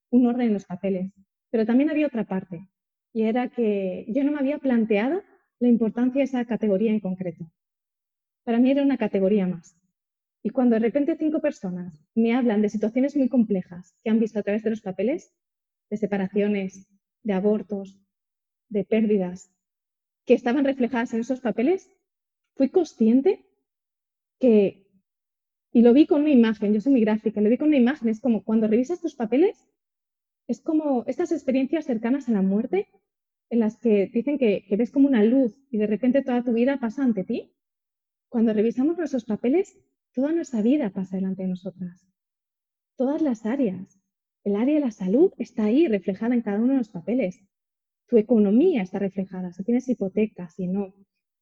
un 0.10 0.26
orden 0.26 0.48
en 0.48 0.54
los 0.54 0.66
papeles. 0.66 1.12
Pero 1.52 1.66
también 1.66 1.90
había 1.90 2.08
otra 2.08 2.26
parte, 2.26 2.68
y 3.14 3.24
era 3.24 3.50
que 3.50 4.06
yo 4.10 4.24
no 4.24 4.32
me 4.32 4.40
había 4.40 4.58
planteado 4.58 5.24
la 5.60 5.68
importancia 5.68 6.20
de 6.20 6.26
esa 6.26 6.46
categoría 6.46 6.92
en 6.92 7.00
concreto. 7.00 7.52
Para 8.44 8.60
mí 8.60 8.72
era 8.72 8.84
una 8.84 8.98
categoría 8.98 9.48
más. 9.48 9.76
Y 10.44 10.52
cuando 10.52 10.76
de 10.76 10.80
repente 10.80 11.18
cinco 11.18 11.42
personas 11.42 12.00
me 12.16 12.34
hablan 12.34 12.62
de 12.62 12.70
situaciones 12.70 13.16
muy 13.16 13.28
complejas 13.28 13.96
que 14.04 14.10
han 14.10 14.20
visto 14.20 14.40
a 14.40 14.44
través 14.44 14.64
de 14.64 14.70
los 14.70 14.82
papeles, 14.82 15.34
de 15.90 15.98
separaciones, 15.98 16.88
de 17.24 17.34
abortos, 17.34 18.00
de 18.70 18.84
pérdidas, 18.86 19.52
que 20.26 20.34
estaban 20.34 20.66
reflejadas 20.66 21.14
en 21.14 21.22
esos 21.22 21.42
papeles, 21.42 21.90
fui 22.56 22.70
consciente 22.70 23.47
que, 24.40 24.88
y 25.72 25.82
lo 25.82 25.94
vi 25.94 26.08
con 26.08 26.22
una 26.22 26.32
imagen, 26.32 26.74
yo 26.74 26.82
soy 26.82 26.92
muy 26.94 27.02
gráfica, 27.02 27.42
lo 27.42 27.50
vi 27.50 27.58
con 27.58 27.70
una 27.70 27.78
imagen, 27.78 28.10
es 28.10 28.20
como 28.20 28.44
cuando 28.44 28.68
revisas 28.68 29.02
tus 29.02 29.16
papeles, 29.16 29.68
es 30.48 30.62
como 30.62 31.04
estas 31.08 31.32
experiencias 31.32 31.86
cercanas 31.86 32.30
a 32.30 32.32
la 32.32 32.42
muerte, 32.42 32.88
en 33.50 33.60
las 33.60 33.78
que 33.78 34.08
dicen 34.08 34.38
que, 34.38 34.66
que 34.68 34.76
ves 34.76 34.92
como 34.92 35.08
una 35.08 35.24
luz 35.24 35.58
y 35.72 35.78
de 35.78 35.88
repente 35.88 36.22
toda 36.22 36.44
tu 36.44 36.54
vida 36.54 36.80
pasa 36.80 37.04
ante 37.04 37.24
ti. 37.24 37.54
Cuando 38.30 38.54
revisamos 38.54 38.98
nuestros 38.98 39.26
papeles, 39.26 39.78
toda 40.14 40.34
nuestra 40.34 40.62
vida 40.62 40.90
pasa 40.90 41.16
delante 41.16 41.44
de 41.44 41.50
nosotras. 41.50 42.06
Todas 42.98 43.22
las 43.22 43.46
áreas. 43.46 44.02
El 44.44 44.56
área 44.56 44.76
de 44.76 44.82
la 44.82 44.92
salud 44.92 45.32
está 45.38 45.66
ahí 45.66 45.88
reflejada 45.88 46.34
en 46.34 46.42
cada 46.42 46.60
uno 46.60 46.74
de 46.74 46.80
los 46.80 46.90
papeles. 46.90 47.42
Tu 48.08 48.18
economía 48.18 48.82
está 48.82 49.00
reflejada, 49.00 49.52
si 49.52 49.64
tienes 49.64 49.88
hipotecas, 49.90 50.56
si 50.56 50.68
no. 50.68 50.94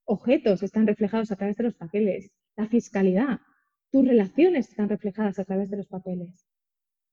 Objetos 0.05 0.63
están 0.63 0.87
reflejados 0.87 1.31
a 1.31 1.35
través 1.35 1.55
de 1.57 1.63
los 1.63 1.75
papeles. 1.75 2.31
La 2.57 2.67
fiscalidad. 2.67 3.39
Tus 3.91 4.07
relaciones 4.07 4.69
están 4.69 4.89
reflejadas 4.89 5.39
a 5.39 5.45
través 5.45 5.69
de 5.69 5.77
los 5.77 5.87
papeles. 5.87 6.47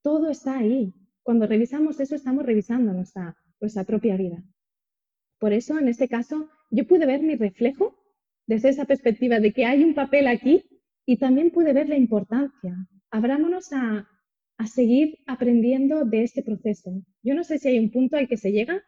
Todo 0.01 0.29
está 0.29 0.57
ahí. 0.57 0.93
Cuando 1.23 1.47
revisamos 1.47 1.99
eso, 1.99 2.15
estamos 2.15 2.45
revisando 2.45 2.91
nuestra, 2.91 3.35
propia 3.87 4.17
vida. 4.17 4.43
Por 5.39 5.53
eso, 5.53 5.79
en 5.79 5.87
este 5.87 6.09
caso, 6.09 6.49
yo 6.69 6.85
pude 6.85 7.05
ver 7.05 7.21
mi 7.21 7.35
reflejo 7.35 7.95
desde 8.45 8.69
esa 8.69 8.85
perspectiva 8.85 9.39
de 9.39 9.53
que 9.53 9.65
hay 9.65 9.83
un 9.83 9.93
papel 9.93 10.27
aquí 10.27 10.65
y 11.05 11.17
también 11.17 11.51
pude 11.51 11.71
ver 11.71 11.87
la 11.87 11.97
importancia. 11.97 12.75
Abrámonos 13.11 13.71
a, 13.71 14.07
seguir 14.65 15.17
aprendiendo 15.27 16.05
de 16.05 16.23
este 16.23 16.41
proceso. 16.41 16.91
Yo 17.21 17.33
no 17.35 17.43
sé 17.43 17.59
si 17.59 17.67
hay 17.67 17.79
un 17.79 17.91
punto 17.91 18.15
al 18.15 18.29
que 18.29 18.37
se 18.37 18.51
llega. 18.51 18.81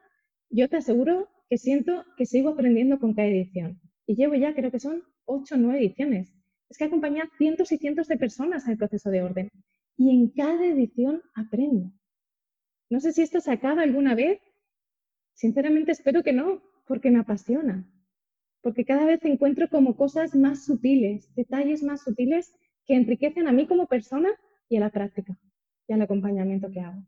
Yo 0.49 0.69
te 0.69 0.77
aseguro 0.77 1.27
que 1.49 1.57
siento 1.57 2.05
que 2.17 2.25
sigo 2.25 2.49
aprendiendo 2.49 2.99
con 2.99 3.13
cada 3.13 3.27
edición. 3.27 3.81
Y 4.05 4.15
llevo 4.15 4.35
ya, 4.35 4.53
creo 4.53 4.71
que 4.71 4.79
son 4.79 5.03
ocho 5.25 5.55
o 5.55 5.57
nueve 5.57 5.79
ediciones. 5.79 6.34
Es 6.75 6.79
que 6.79 6.83
acompañar 6.83 7.29
cientos 7.37 7.71
y 7.71 7.77
cientos 7.77 8.09
de 8.09 8.17
personas 8.17 8.67
al 8.67 8.75
proceso 8.75 9.09
de 9.09 9.23
orden. 9.23 9.49
Y 9.95 10.09
en 10.09 10.27
cada 10.27 10.65
edición 10.65 11.21
aprendo. 11.33 11.89
No 12.89 12.99
sé 12.99 13.13
si 13.13 13.21
esto 13.21 13.39
se 13.39 13.49
acaba 13.49 13.83
alguna 13.83 14.13
vez. 14.13 14.41
Sinceramente 15.35 15.93
espero 15.93 16.21
que 16.21 16.33
no, 16.33 16.61
porque 16.85 17.11
me 17.11 17.19
apasiona. 17.19 17.89
Porque 18.59 18.83
cada 18.83 19.05
vez 19.05 19.23
encuentro 19.23 19.69
como 19.69 19.95
cosas 19.95 20.35
más 20.35 20.65
sutiles, 20.65 21.33
detalles 21.35 21.81
más 21.81 22.03
sutiles 22.03 22.53
que 22.85 22.95
enriquecen 22.95 23.47
a 23.47 23.53
mí 23.53 23.67
como 23.67 23.87
persona 23.87 24.31
y 24.67 24.75
a 24.75 24.81
la 24.81 24.89
práctica 24.89 25.39
y 25.87 25.93
al 25.93 26.01
acompañamiento 26.01 26.69
que 26.71 26.81
hago. 26.81 27.07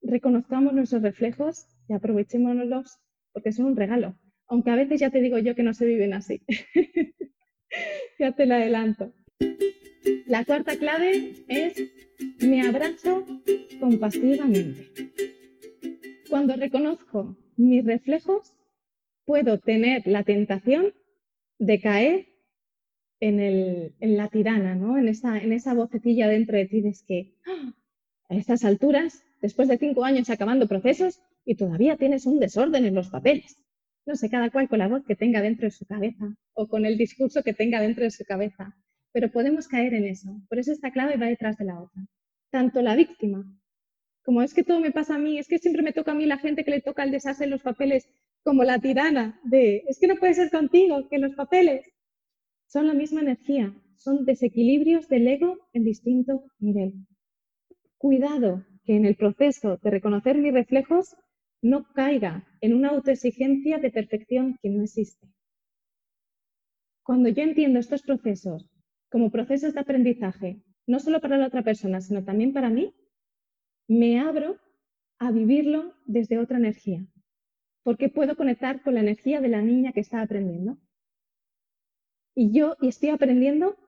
Reconozcamos 0.00 0.74
nuestros 0.74 1.02
reflejos 1.02 1.66
y 1.88 1.94
aprovechémonos 1.94 3.00
porque 3.32 3.50
son 3.50 3.66
un 3.66 3.76
regalo. 3.76 4.16
Aunque 4.46 4.70
a 4.70 4.76
veces 4.76 5.00
ya 5.00 5.10
te 5.10 5.20
digo 5.20 5.38
yo 5.38 5.56
que 5.56 5.64
no 5.64 5.74
se 5.74 5.86
viven 5.86 6.14
así. 6.14 6.40
ya 8.18 8.32
te 8.32 8.46
lo 8.46 8.54
adelanto. 8.54 9.12
La 10.26 10.44
cuarta 10.44 10.76
clave 10.76 11.32
es 11.48 11.82
me 12.40 12.62
abrazo 12.62 13.24
compasivamente. 13.80 14.90
Cuando 16.28 16.56
reconozco 16.56 17.36
mis 17.56 17.84
reflejos, 17.84 18.54
puedo 19.24 19.58
tener 19.58 20.06
la 20.06 20.24
tentación 20.24 20.92
de 21.58 21.80
caer 21.80 22.26
en, 23.20 23.40
el, 23.40 23.94
en 24.00 24.16
la 24.16 24.28
tirana, 24.28 24.74
¿no? 24.74 24.98
en, 24.98 25.08
esa, 25.08 25.38
en 25.38 25.52
esa 25.52 25.74
dentro 25.74 26.56
de 26.56 26.66
ti 26.66 26.80
de 26.80 26.94
que 27.06 27.34
¡ah! 27.46 27.74
a 28.28 28.34
estas 28.36 28.64
alturas, 28.64 29.24
después 29.40 29.68
de 29.68 29.78
cinco 29.78 30.04
años 30.04 30.30
acabando 30.30 30.66
procesos, 30.66 31.20
y 31.44 31.56
todavía 31.56 31.96
tienes 31.96 32.26
un 32.26 32.40
desorden 32.40 32.84
en 32.84 32.94
los 32.94 33.10
papeles. 33.10 33.58
No 34.06 34.16
sé, 34.16 34.28
cada 34.30 34.50
cual 34.50 34.68
con 34.68 34.78
la 34.78 34.88
voz 34.88 35.04
que 35.04 35.16
tenga 35.16 35.40
dentro 35.40 35.66
de 35.66 35.70
su 35.70 35.86
cabeza 35.86 36.34
o 36.52 36.68
con 36.68 36.86
el 36.86 36.98
discurso 36.98 37.42
que 37.42 37.54
tenga 37.54 37.80
dentro 37.80 38.04
de 38.04 38.10
su 38.10 38.24
cabeza 38.24 38.74
pero 39.14 39.30
podemos 39.30 39.68
caer 39.68 39.94
en 39.94 40.06
eso. 40.06 40.28
Por 40.48 40.58
eso 40.58 40.72
esta 40.72 40.90
clave 40.90 41.16
va 41.16 41.26
detrás 41.26 41.56
de 41.56 41.64
la 41.64 41.80
otra. 41.80 42.02
Tanto 42.50 42.82
la 42.82 42.96
víctima, 42.96 43.46
como 44.24 44.42
es 44.42 44.52
que 44.52 44.64
todo 44.64 44.80
me 44.80 44.90
pasa 44.90 45.14
a 45.14 45.18
mí, 45.18 45.38
es 45.38 45.46
que 45.46 45.58
siempre 45.58 45.82
me 45.82 45.92
toca 45.92 46.10
a 46.10 46.14
mí 46.16 46.26
la 46.26 46.38
gente 46.38 46.64
que 46.64 46.72
le 46.72 46.80
toca 46.80 47.04
el 47.04 47.14
en 47.14 47.50
los 47.50 47.62
papeles, 47.62 48.08
como 48.42 48.64
la 48.64 48.80
tirana 48.80 49.40
de, 49.44 49.84
es 49.86 50.00
que 50.00 50.08
no 50.08 50.16
puede 50.16 50.34
ser 50.34 50.50
contigo, 50.50 51.08
que 51.08 51.18
los 51.18 51.32
papeles 51.36 51.88
son 52.66 52.88
la 52.88 52.94
misma 52.94 53.20
energía, 53.20 53.72
son 53.96 54.24
desequilibrios 54.24 55.08
del 55.08 55.28
ego 55.28 55.58
en 55.72 55.84
distinto 55.84 56.44
nivel. 56.58 56.94
Cuidado 57.98 58.66
que 58.84 58.96
en 58.96 59.06
el 59.06 59.14
proceso 59.14 59.78
de 59.80 59.90
reconocer 59.90 60.36
mis 60.38 60.52
reflejos 60.52 61.14
no 61.64 61.90
caiga 61.94 62.46
en 62.60 62.74
una 62.74 62.90
autoexigencia 62.90 63.78
de 63.78 63.90
perfección 63.90 64.58
que 64.60 64.68
no 64.68 64.82
existe. 64.82 65.26
Cuando 67.02 67.30
yo 67.30 67.42
entiendo 67.42 67.78
estos 67.78 68.02
procesos 68.02 68.68
como 69.10 69.30
procesos 69.30 69.72
de 69.72 69.80
aprendizaje, 69.80 70.62
no 70.86 71.00
solo 71.00 71.22
para 71.22 71.38
la 71.38 71.46
otra 71.46 71.62
persona, 71.62 72.02
sino 72.02 72.22
también 72.22 72.52
para 72.52 72.68
mí, 72.68 72.94
me 73.88 74.20
abro 74.20 74.58
a 75.18 75.30
vivirlo 75.30 75.94
desde 76.04 76.38
otra 76.38 76.58
energía, 76.58 77.06
porque 77.82 78.10
puedo 78.10 78.36
conectar 78.36 78.82
con 78.82 78.94
la 78.94 79.00
energía 79.00 79.40
de 79.40 79.48
la 79.48 79.62
niña 79.62 79.92
que 79.92 80.00
está 80.00 80.20
aprendiendo. 80.20 80.76
Y 82.34 82.52
yo 82.52 82.76
estoy 82.82 83.08
aprendiendo 83.08 83.78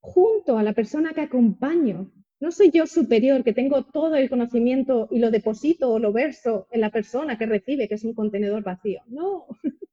junto 0.00 0.56
a 0.56 0.62
la 0.62 0.72
persona 0.72 1.12
que 1.12 1.20
acompaño. 1.20 2.10
No 2.40 2.52
soy 2.52 2.70
yo 2.70 2.86
superior, 2.86 3.42
que 3.42 3.52
tengo 3.52 3.84
todo 3.84 4.14
el 4.14 4.30
conocimiento 4.30 5.08
y 5.10 5.18
lo 5.18 5.30
deposito 5.30 5.90
o 5.90 5.98
lo 5.98 6.12
verso 6.12 6.68
en 6.70 6.82
la 6.82 6.90
persona 6.90 7.36
que 7.36 7.46
recibe, 7.46 7.88
que 7.88 7.94
es 7.94 8.04
un 8.04 8.14
contenedor 8.14 8.62
vacío. 8.62 9.02
No, 9.08 9.46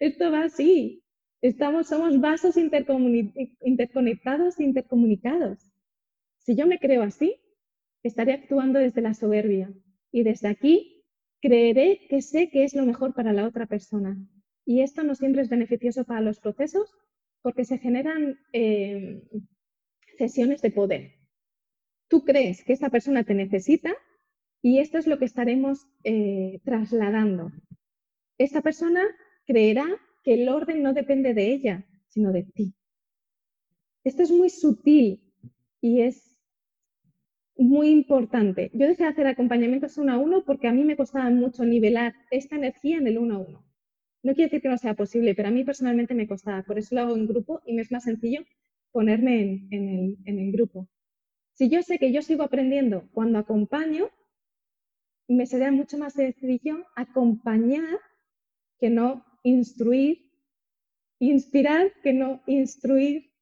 esto 0.00 0.32
va 0.32 0.44
así. 0.44 1.04
Estamos, 1.40 1.88
somos 1.88 2.20
vasos 2.20 2.56
interconectados 2.56 4.58
e 4.58 4.64
intercomunicados. 4.64 5.70
Si 6.38 6.56
yo 6.56 6.66
me 6.66 6.78
creo 6.78 7.02
así, 7.02 7.36
estaré 8.02 8.32
actuando 8.32 8.80
desde 8.80 9.00
la 9.00 9.14
soberbia 9.14 9.72
y 10.10 10.24
desde 10.24 10.48
aquí 10.48 11.04
creeré 11.40 12.06
que 12.08 12.22
sé 12.22 12.50
que 12.50 12.64
es 12.64 12.74
lo 12.74 12.84
mejor 12.84 13.14
para 13.14 13.32
la 13.32 13.46
otra 13.46 13.66
persona. 13.66 14.16
Y 14.64 14.82
esto 14.82 15.02
no 15.02 15.14
siempre 15.14 15.42
es 15.42 15.48
beneficioso 15.48 16.04
para 16.04 16.20
los 16.20 16.40
procesos 16.40 16.92
porque 17.42 17.64
se 17.64 17.78
generan 17.78 18.38
eh, 18.52 19.22
cesiones 20.18 20.62
de 20.62 20.70
poder. 20.70 21.21
Tú 22.12 22.26
crees 22.26 22.62
que 22.62 22.74
esta 22.74 22.90
persona 22.90 23.24
te 23.24 23.32
necesita 23.32 23.94
y 24.60 24.80
esto 24.80 24.98
es 24.98 25.06
lo 25.06 25.18
que 25.18 25.24
estaremos 25.24 25.88
eh, 26.04 26.60
trasladando. 26.62 27.50
Esta 28.36 28.60
persona 28.60 29.00
creerá 29.46 29.86
que 30.22 30.34
el 30.34 30.46
orden 30.50 30.82
no 30.82 30.92
depende 30.92 31.32
de 31.32 31.50
ella, 31.54 31.86
sino 32.08 32.30
de 32.30 32.42
ti. 32.42 32.74
Esto 34.04 34.22
es 34.22 34.30
muy 34.30 34.50
sutil 34.50 35.22
y 35.80 36.02
es 36.02 36.36
muy 37.56 37.88
importante. 37.88 38.70
Yo 38.74 38.88
dejé 38.88 39.04
de 39.04 39.08
hacer 39.08 39.26
acompañamientos 39.26 39.96
uno 39.96 40.12
a 40.12 40.18
uno 40.18 40.44
porque 40.44 40.68
a 40.68 40.72
mí 40.74 40.84
me 40.84 40.98
costaba 40.98 41.30
mucho 41.30 41.64
nivelar 41.64 42.12
esta 42.30 42.56
energía 42.56 42.98
en 42.98 43.06
el 43.06 43.16
uno 43.16 43.36
a 43.36 43.38
uno. 43.38 43.64
No 44.22 44.34
quiere 44.34 44.50
decir 44.50 44.60
que 44.60 44.68
no 44.68 44.76
sea 44.76 44.92
posible, 44.92 45.34
pero 45.34 45.48
a 45.48 45.50
mí 45.50 45.64
personalmente 45.64 46.12
me 46.12 46.28
costaba. 46.28 46.62
Por 46.62 46.78
eso 46.78 46.94
lo 46.94 47.00
hago 47.00 47.16
en 47.16 47.26
grupo 47.26 47.62
y 47.64 47.72
me 47.72 47.80
es 47.80 47.90
más 47.90 48.04
sencillo 48.04 48.44
ponerme 48.90 49.66
en, 49.70 50.18
el, 50.26 50.52
grupo. 50.52 50.90
Si 51.54 51.68
yo 51.68 51.82
sé 51.82 51.98
que 51.98 52.12
yo 52.12 52.22
sigo 52.22 52.42
aprendiendo 52.42 53.08
cuando 53.12 53.38
acompaño, 53.38 54.10
me 55.28 55.46
sería 55.46 55.70
mucho 55.70 55.98
más 55.98 56.14
sencillo 56.14 56.84
acompañar 56.94 57.98
que 58.78 58.90
no 58.90 59.24
instruir, 59.42 60.30
inspirar 61.18 61.92
que 62.02 62.12
no 62.12 62.42
instruir. 62.46 63.32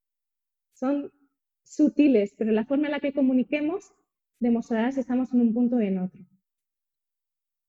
Son 0.74 1.12
sutiles, 1.64 2.34
pero 2.36 2.52
la 2.52 2.64
forma 2.64 2.86
en 2.86 2.92
la 2.92 3.00
que 3.00 3.12
comuniquemos 3.12 3.92
demostrará 4.38 4.90
si 4.92 5.00
estamos 5.00 5.32
en 5.32 5.40
un 5.40 5.54
punto 5.54 5.76
o 5.76 5.80
en 5.80 5.98
otro. 5.98 6.20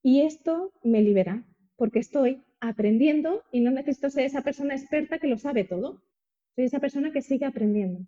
Y 0.04 0.22
esto 0.22 0.74
me 0.84 1.02
libera, 1.02 1.46
porque 1.76 2.00
estoy 2.00 2.42
aprendiendo 2.60 3.44
y 3.52 3.60
no 3.60 3.72
necesito 3.72 4.10
ser 4.10 4.26
esa 4.26 4.42
persona 4.42 4.76
experta 4.76 5.20
que 5.20 5.28
lo 5.28 5.38
sabe 5.38 5.64
todo. 5.64 6.02
Soy 6.56 6.66
esa 6.66 6.80
persona 6.80 7.12
que 7.12 7.22
sigue 7.22 7.46
aprendiendo. 7.46 8.08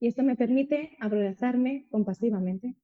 Y 0.00 0.08
esto 0.08 0.22
me 0.22 0.34
permite 0.34 0.96
abrazarme 0.98 1.86
compasivamente, 1.90 2.74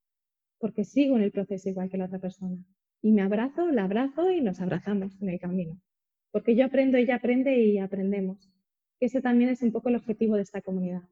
porque 0.59 0.85
sigo 0.85 1.17
en 1.17 1.23
el 1.23 1.33
proceso 1.33 1.71
igual 1.71 1.89
que 1.89 1.97
la 1.97 2.05
otra 2.05 2.19
persona. 2.19 2.63
Y 3.01 3.13
me 3.13 3.23
abrazo, 3.23 3.71
la 3.71 3.85
abrazo 3.85 4.31
y 4.31 4.43
nos 4.43 4.61
abrazamos 4.61 5.21
en 5.23 5.31
el 5.31 5.41
camino. 5.41 5.81
Porque 6.31 6.55
yo 6.55 6.67
aprendo, 6.67 6.99
ella 6.99 7.17
aprende 7.17 7.59
y 7.59 7.79
aprendemos. 7.79 8.53
Ese 9.01 9.23
también 9.23 9.49
es 9.51 9.63
un 9.63 9.73
poco 9.73 9.89
el 9.89 9.97
objetivo 9.97 10.37
de 10.37 10.43
esta 10.43 10.61
comunidad. 10.61 11.03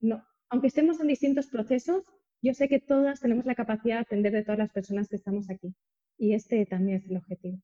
No, 0.00 0.24
aunque 0.48 0.68
estemos 0.68 1.00
en 1.00 1.08
distintos 1.08 1.48
procesos, 1.48 2.04
yo 2.40 2.54
sé 2.54 2.68
que 2.68 2.80
todas 2.80 3.20
tenemos 3.20 3.44
la 3.44 3.54
capacidad 3.54 3.96
de 3.96 4.02
aprender 4.02 4.32
de 4.32 4.42
todas 4.42 4.58
las 4.58 4.72
personas 4.72 5.08
que 5.08 5.16
estamos 5.16 5.50
aquí. 5.50 5.74
Y 6.16 6.32
este 6.32 6.64
también 6.64 6.98
es 6.98 7.10
el 7.10 7.16
objetivo. 7.18 7.60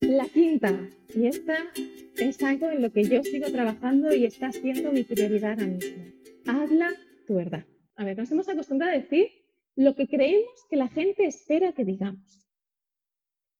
La 0.00 0.24
quinta, 0.24 0.88
y 1.14 1.26
esta 1.26 1.58
es 2.18 2.42
algo 2.42 2.70
en 2.70 2.80
lo 2.80 2.90
que 2.90 3.04
yo 3.04 3.22
sigo 3.22 3.50
trabajando 3.50 4.14
y 4.14 4.24
está 4.24 4.50
siendo 4.50 4.92
mi 4.92 5.02
prioridad 5.02 5.52
ahora 5.52 5.66
mismo. 5.66 6.04
Habla 6.46 6.90
verdad. 7.34 7.66
A 7.96 8.04
ver, 8.04 8.16
nos 8.16 8.30
hemos 8.30 8.48
acostumbrado 8.48 8.92
a 8.92 8.98
decir 8.98 9.28
lo 9.76 9.94
que 9.94 10.08
creemos 10.08 10.66
que 10.68 10.76
la 10.76 10.88
gente 10.88 11.24
espera 11.24 11.72
que 11.72 11.84
digamos. 11.84 12.46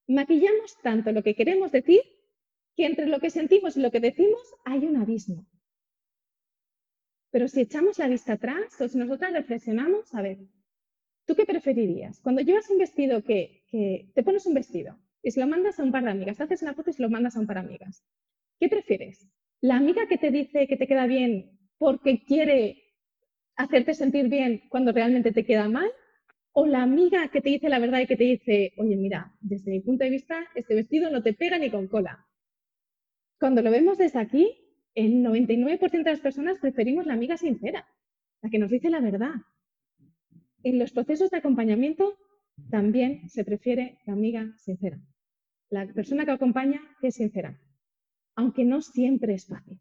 Maquillamos 0.07 0.77
tanto 0.81 1.11
lo 1.11 1.23
que 1.23 1.35
queremos 1.35 1.71
decir 1.71 2.01
que 2.75 2.85
entre 2.85 3.07
lo 3.07 3.19
que 3.19 3.29
sentimos 3.29 3.77
y 3.77 3.81
lo 3.81 3.91
que 3.91 3.99
decimos 3.99 4.41
hay 4.65 4.85
un 4.85 4.97
abismo. 4.97 5.47
Pero 7.31 7.47
si 7.47 7.61
echamos 7.61 7.97
la 7.97 8.07
vista 8.07 8.33
atrás 8.33 8.79
o 8.81 8.87
si 8.87 8.97
nosotras 8.97 9.31
reflexionamos, 9.31 10.13
a 10.13 10.21
ver, 10.21 10.39
¿tú 11.25 11.35
qué 11.35 11.45
preferirías? 11.45 12.19
Cuando 12.21 12.41
llevas 12.41 12.69
un 12.69 12.77
vestido 12.77 13.23
que, 13.23 13.63
que 13.69 14.11
te 14.13 14.23
pones 14.23 14.45
un 14.45 14.53
vestido 14.53 14.99
y 15.23 15.31
se 15.31 15.39
lo 15.39 15.47
mandas 15.47 15.79
a 15.79 15.83
un 15.83 15.91
par 15.91 16.03
de 16.03 16.11
amigas, 16.11 16.41
haces 16.41 16.61
una 16.61 16.73
foto 16.73 16.89
y 16.89 16.93
se 16.93 17.01
lo 17.01 17.09
mandas 17.09 17.37
a 17.37 17.39
un 17.39 17.47
par 17.47 17.57
de 17.57 17.67
amigas, 17.67 18.03
¿qué 18.59 18.67
prefieres? 18.67 19.29
¿La 19.61 19.77
amiga 19.77 20.07
que 20.07 20.17
te 20.17 20.31
dice 20.31 20.67
que 20.67 20.75
te 20.75 20.87
queda 20.87 21.07
bien 21.07 21.57
porque 21.77 22.23
quiere 22.23 22.80
hacerte 23.55 23.93
sentir 23.93 24.27
bien 24.27 24.63
cuando 24.69 24.91
realmente 24.91 25.31
te 25.31 25.45
queda 25.45 25.67
mal? 25.69 25.89
¿O 26.53 26.65
la 26.65 26.83
amiga 26.83 27.29
que 27.29 27.41
te 27.41 27.49
dice 27.49 27.69
la 27.69 27.79
verdad 27.79 28.01
y 28.01 28.07
que 28.07 28.17
te 28.17 28.25
dice, 28.25 28.73
oye, 28.77 28.97
mira, 28.97 29.33
desde 29.39 29.71
mi 29.71 29.79
punto 29.79 30.03
de 30.03 30.09
vista, 30.09 30.47
este 30.55 30.75
vestido 30.75 31.09
no 31.09 31.23
te 31.23 31.33
pega 31.33 31.57
ni 31.57 31.69
con 31.69 31.87
cola? 31.87 32.27
Cuando 33.39 33.61
lo 33.61 33.71
vemos 33.71 33.97
desde 33.97 34.19
aquí, 34.19 34.57
el 34.93 35.23
99% 35.23 35.91
de 35.91 36.03
las 36.03 36.19
personas 36.19 36.59
preferimos 36.59 37.05
la 37.05 37.13
amiga 37.13 37.37
sincera, 37.37 37.87
la 38.41 38.49
que 38.49 38.59
nos 38.59 38.69
dice 38.69 38.89
la 38.89 38.99
verdad. 38.99 39.33
En 40.63 40.77
los 40.77 40.91
procesos 40.91 41.31
de 41.31 41.37
acompañamiento 41.37 42.17
también 42.69 43.29
se 43.29 43.43
prefiere 43.43 43.97
la 44.05 44.13
amiga 44.13 44.53
sincera, 44.57 44.99
la 45.69 45.87
persona 45.87 46.25
que 46.25 46.31
acompaña 46.31 46.81
que 46.99 47.07
es 47.07 47.15
sincera, 47.15 47.59
aunque 48.35 48.65
no 48.65 48.81
siempre 48.81 49.33
es 49.33 49.47
fácil, 49.47 49.79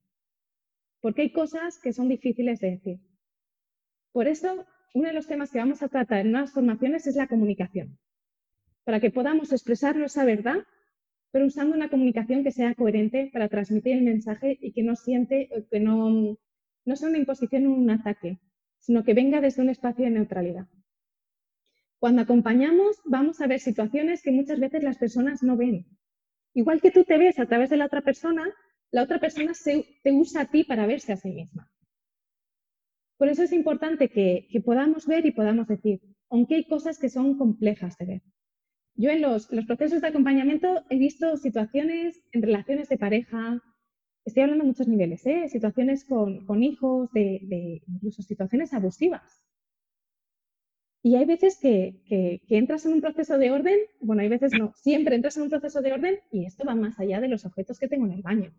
porque 1.01 1.23
hay 1.23 1.33
cosas 1.33 1.79
que 1.81 1.93
son 1.93 2.09
difíciles 2.09 2.61
de 2.61 2.71
decir. 2.71 3.10
Por 4.13 4.27
eso, 4.29 4.67
uno 4.95 5.09
de 5.09 5.15
los 5.15 5.27
temas 5.27 5.51
que 5.51 5.59
vamos 5.59 5.83
a 5.83 5.89
tratar 5.89 6.21
en 6.21 6.29
unas 6.29 6.53
formaciones 6.53 7.07
es 7.07 7.17
la 7.17 7.29
comunicación, 7.29 7.99
para 8.85 9.01
que 9.01 9.11
podamos 9.11 9.53
expresar 9.53 9.97
nuestra 9.97 10.25
verdad 10.25 10.65
pero 11.33 11.47
usando 11.47 11.77
una 11.77 11.89
comunicación 11.89 12.43
que 12.43 12.51
sea 12.51 12.75
coherente 12.75 13.31
para 13.33 13.49
transmitir 13.49 13.97
el 13.97 14.03
mensaje 14.03 14.59
y 14.61 14.73
que 14.73 14.83
no 14.83 14.97
siente, 14.97 15.49
que 15.71 15.81
no, 15.81 16.37
no 16.85 16.97
sea 16.97 17.09
una 17.09 17.19
imposición 17.19 17.67
o 17.67 17.75
un 17.75 17.91
ataque, 17.91 18.39
sino 18.79 19.05
que 19.05 19.15
venga 19.15 19.41
desde 19.41 19.63
un 19.63 19.71
espacio 19.71 20.05
de 20.05 20.11
neutralidad. 20.11 20.67
Cuando 21.99 22.23
acompañamos, 22.23 23.01
vamos 23.05 23.41
a 23.41 23.47
ver 23.47 23.61
situaciones 23.61 24.23
que 24.23 24.33
muchas 24.33 24.59
veces 24.59 24.83
las 24.83 24.99
personas 24.99 25.43
no 25.43 25.57
ven. 25.57 25.87
Igual 26.55 26.81
que 26.81 26.91
tú 26.91 27.05
te 27.05 27.19
ves 27.19 27.39
a 27.39 27.47
través 27.47 27.71
de 27.71 27.77
la 27.77 27.87
otra 27.87 28.01
persona, 28.01 28.53
la 28.91 29.03
otra 29.03 29.21
persona 29.21 29.53
te 30.03 30.13
usa 30.13 30.43
a 30.43 30.51
ti 30.51 30.65
para 30.65 30.87
verse 30.87 31.13
a 31.13 31.17
sí 31.17 31.31
misma. 31.31 31.70
Por 33.21 33.29
eso 33.29 33.43
es 33.43 33.53
importante 33.53 34.09
que 34.09 34.63
podamos 34.65 35.07
ver 35.07 35.27
y 35.27 35.33
podamos 35.33 35.69
decir, 35.69 36.01
aunque 36.31 36.55
hay 36.55 36.65
cosas 36.65 36.99
que 36.99 37.11
son 37.11 37.37
complejas 37.37 37.99
de 37.99 38.07
ver. 38.07 38.23
Yo 38.95 39.11
en 39.11 39.21
los, 39.21 39.47
procesos 39.67 40.01
de 40.01 40.09
acompañamiento 40.09 40.87
he 40.89 40.97
visto 40.97 41.37
situaciones 41.37 42.19
en 42.33 42.41
relaciones 42.41 42.89
de 42.89 42.97
pareja, 42.97 43.63
estoy 44.25 44.45
hablando 44.45 44.65
de 44.65 44.69
muchos 44.69 44.89
niveles, 44.89 45.27
¿eh? 45.27 45.51
situaciones 45.51 46.07
con, 46.07 46.63
hijos, 46.63 47.13
de, 47.13 47.83
incluso 47.87 48.23
situaciones 48.23 48.73
abusivas. 48.73 49.45
Y 51.03 51.17
hay 51.17 51.27
veces 51.27 51.59
que, 51.61 52.01
que, 52.07 52.41
entras 52.57 52.87
en 52.87 52.95
un 52.95 53.03
proceso 53.03 53.37
de 53.37 53.51
orden, 53.51 53.81
bueno, 54.01 54.23
hay 54.23 54.29
veces 54.29 54.53
no, 54.59 54.73
siempre 54.77 55.15
entras 55.15 55.37
en 55.37 55.43
un 55.43 55.51
proceso 55.51 55.83
de 55.83 55.93
orden 55.93 56.21
y 56.33 56.47
esto 56.47 56.65
va 56.65 56.75
más 56.75 56.99
allá 56.99 57.21
de 57.21 57.29
los 57.29 57.45
objetos 57.45 57.79
que 57.79 57.89
tengo 57.89 58.07
en 58.07 58.13
el 58.13 58.23
baño. 58.23 58.51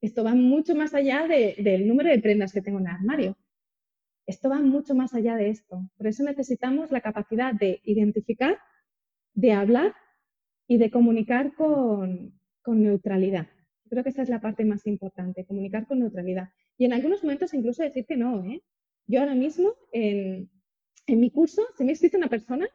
Esto 0.00 0.22
va 0.22 0.36
mucho 0.36 0.76
más 0.76 0.94
allá 0.94 1.26
del 1.26 1.88
número 1.88 2.08
de 2.08 2.20
prendas 2.20 2.52
que 2.52 2.62
tengo 2.62 2.78
en 2.78 2.86
el 2.86 2.92
armario. 2.92 3.36
Esto 4.30 4.48
va 4.48 4.60
mucho 4.60 4.94
más 4.94 5.12
allá 5.12 5.34
de 5.34 5.50
esto. 5.50 5.90
Por 5.96 6.06
eso 6.06 6.22
necesitamos 6.22 6.92
la 6.92 7.00
capacidad 7.00 7.52
de 7.52 7.80
identificar 7.82 8.60
de 9.34 9.50
hablar 9.50 9.92
y 10.68 10.78
de 10.78 10.88
comunicar 10.88 11.52
con, 11.54 12.38
neutralidad. 12.64 13.48
Creo 13.88 14.04
que 14.04 14.10
esa 14.10 14.22
es 14.22 14.28
la 14.28 14.40
parte 14.40 14.64
más 14.64 14.86
importante, 14.86 15.44
comunicar 15.44 15.88
con 15.88 15.98
neutralidad. 15.98 16.50
Y 16.78 16.84
en 16.84 16.92
algunos 16.92 17.24
momentos 17.24 17.52
incluso 17.54 17.82
decir 17.82 18.06
que 18.06 18.16
no. 18.16 18.44
¿eh? 18.44 18.62
Yo 19.08 19.18
ahora 19.18 19.34
mismo, 19.34 19.74
en, 19.90 20.48
mi 21.08 21.32
curso, 21.32 21.62
se 21.76 21.82
me 21.82 21.90
ha 21.90 21.94
escrito 21.94 22.16
una 22.16 22.28
persona 22.28 22.68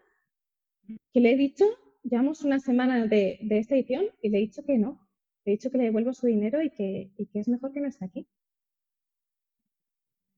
que 1.13 1.21
le 1.21 1.31
he 1.31 1.37
dicho, 1.37 1.63
llevamos 2.03 2.43
una 2.43 2.59
semana 2.59 3.07
de, 3.07 3.39
esta 3.49 3.75
edición 3.75 4.07
y 4.21 4.27
le 4.27 4.39
he 4.39 4.41
dicho 4.41 4.65
que 4.65 4.77
no. 4.77 5.07
Le 5.45 5.53
he 5.53 5.55
dicho 5.55 5.71
que 5.71 5.77
le 5.77 5.85
devuelvo 5.85 6.11
su 6.11 6.27
dinero 6.27 6.61
y 6.61 6.69
que, 6.69 7.13
y 7.17 7.27
que 7.27 7.39
es 7.39 7.47
mejor 7.47 7.71
que 7.71 7.79
no 7.79 7.87
esté 7.87 8.03
aquí. 8.03 8.27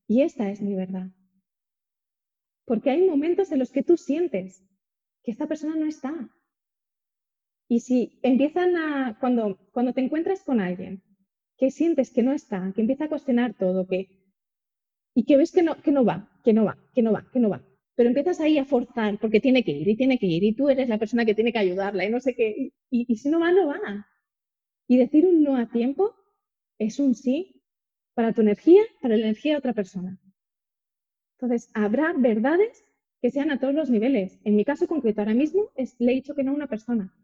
Y 0.08 0.22
esta 0.22 0.50
es 0.50 0.62
mi 0.62 0.74
verdad. 0.74 1.10
Porque 2.64 2.90
hay 2.90 3.06
momentos 3.06 3.52
en 3.52 3.58
los 3.58 3.70
que 3.70 3.82
tú 3.82 3.98
sientes 3.98 4.66
que 5.22 5.30
esta 5.30 5.46
persona 5.46 5.76
no 5.76 5.86
está. 5.86 6.30
Y 7.68 7.80
si 7.80 8.18
empiezan 8.22 8.74
a, 8.76 9.18
cuando, 9.20 9.58
cuando 9.72 9.92
te 9.92 10.00
encuentras 10.00 10.42
con 10.42 10.60
alguien 10.60 11.02
que 11.58 11.70
sientes 11.70 12.10
que 12.10 12.22
no 12.22 12.32
está, 12.32 12.72
que 12.74 12.80
empieza 12.80 13.04
a 13.04 13.08
cuestionar 13.08 13.54
todo, 13.58 13.86
que, 13.86 14.08
y 15.14 15.24
que 15.24 15.36
ves 15.36 15.52
que 15.52 15.62
no, 15.62 15.76
que 15.82 15.92
no 15.92 16.04
va, 16.04 16.30
que 16.42 16.54
no 16.54 16.64
va, 16.64 16.78
que 16.94 17.02
no 17.02 17.12
va, 17.12 17.28
que 17.30 17.40
no 17.40 17.50
va, 17.50 17.62
pero 17.94 18.08
empiezas 18.08 18.40
ahí 18.40 18.56
a 18.58 18.64
forzar 18.64 19.18
porque 19.18 19.40
tiene 19.40 19.64
que 19.64 19.72
ir 19.72 19.88
y 19.88 19.96
tiene 19.96 20.18
que 20.18 20.26
ir 20.26 20.44
y 20.44 20.54
tú 20.54 20.68
eres 20.70 20.88
la 20.88 20.98
persona 20.98 21.26
que 21.26 21.34
tiene 21.34 21.52
que 21.52 21.58
ayudarla 21.58 22.04
y 22.04 22.10
no 22.10 22.20
sé 22.20 22.34
qué, 22.34 22.72
y, 22.90 23.06
y 23.12 23.16
si 23.16 23.28
no 23.28 23.40
va, 23.40 23.50
no 23.50 23.66
va. 23.66 24.06
Y 24.86 24.96
decir 24.96 25.26
un 25.26 25.42
no 25.42 25.56
a 25.56 25.68
tiempo 25.68 26.14
es 26.78 27.00
un 27.00 27.14
sí 27.14 27.57
para 28.18 28.32
tu 28.32 28.40
energía, 28.40 28.82
para 29.00 29.16
la 29.16 29.26
energía 29.26 29.52
de 29.52 29.58
otra 29.58 29.74
persona. 29.74 30.18
Entonces, 31.36 31.70
habrá 31.72 32.12
verdades 32.14 32.84
que 33.22 33.30
sean 33.30 33.52
a 33.52 33.60
todos 33.60 33.72
los 33.72 33.90
niveles. 33.90 34.40
En 34.42 34.56
mi 34.56 34.64
caso 34.64 34.88
concreto, 34.88 35.20
ahora 35.20 35.34
mismo 35.34 35.70
le 35.76 36.10
he 36.10 36.14
dicho 36.16 36.34
que 36.34 36.42
no 36.42 36.50
a 36.50 36.54
una 36.56 36.66
persona. 36.66 37.14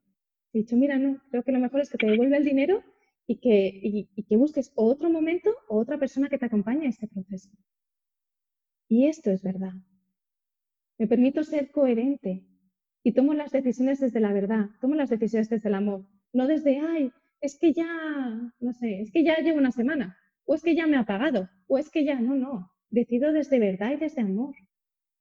He 0.52 0.59
dicho, 0.59 0.76
mira, 0.76 0.96
no, 0.96 1.20
creo 1.30 1.42
que 1.42 1.50
lo 1.50 1.59
mejor 1.59 1.80
es 1.80 1.90
que 1.90 1.98
te 1.98 2.07
devuelva 2.07 2.37
el 2.37 2.44
dinero 2.44 2.85
y 3.26 3.40
que, 3.40 4.07
que 4.28 4.37
busques 4.37 4.70
otro 4.76 5.11
momento 5.11 5.50
o 5.66 5.80
otra 5.80 5.98
persona 5.98 6.28
que 6.28 6.38
te 6.38 6.46
acompañe 6.46 6.87
a 6.87 6.90
este 6.90 7.09
proceso. 7.09 7.50
Y 8.88 9.09
esto 9.09 9.33
es 9.33 9.42
verdad. 9.42 9.72
Me 10.96 11.09
permito 11.09 11.42
ser 11.42 11.72
coherente 11.72 12.46
y 13.02 13.11
tomo 13.14 13.35
las 13.35 13.50
decisiones 13.50 13.98
desde 13.98 14.20
la 14.20 14.33
verdad, 14.33 14.70
tomo 14.80 14.94
las 14.94 15.11
decisiones 15.11 15.50
desde 15.50 15.70
el 15.70 15.74
amor, 15.74 16.07
no 16.33 16.46
desde, 16.46 16.78
ay, 16.78 17.11
es 17.40 17.59
que 17.59 17.72
ya, 17.72 17.85
no 18.61 18.72
sé, 18.74 19.00
es 19.00 19.11
que 19.11 19.24
ya 19.24 19.38
llevo 19.38 19.59
una 19.59 19.72
semana, 19.72 20.16
o 20.44 20.54
es 20.54 20.62
que 20.62 20.74
ya 20.74 20.87
me 20.87 20.96
ha 20.96 21.04
pagado, 21.04 21.48
o 21.66 21.78
es 21.78 21.90
que 21.90 22.04
ya, 22.04 22.20
no, 22.20 22.35
no, 22.35 22.70
decido 22.90 23.33
desde 23.33 23.59
verdad 23.59 23.92
y 23.92 23.96
desde 23.96 24.22
amor 24.22 24.54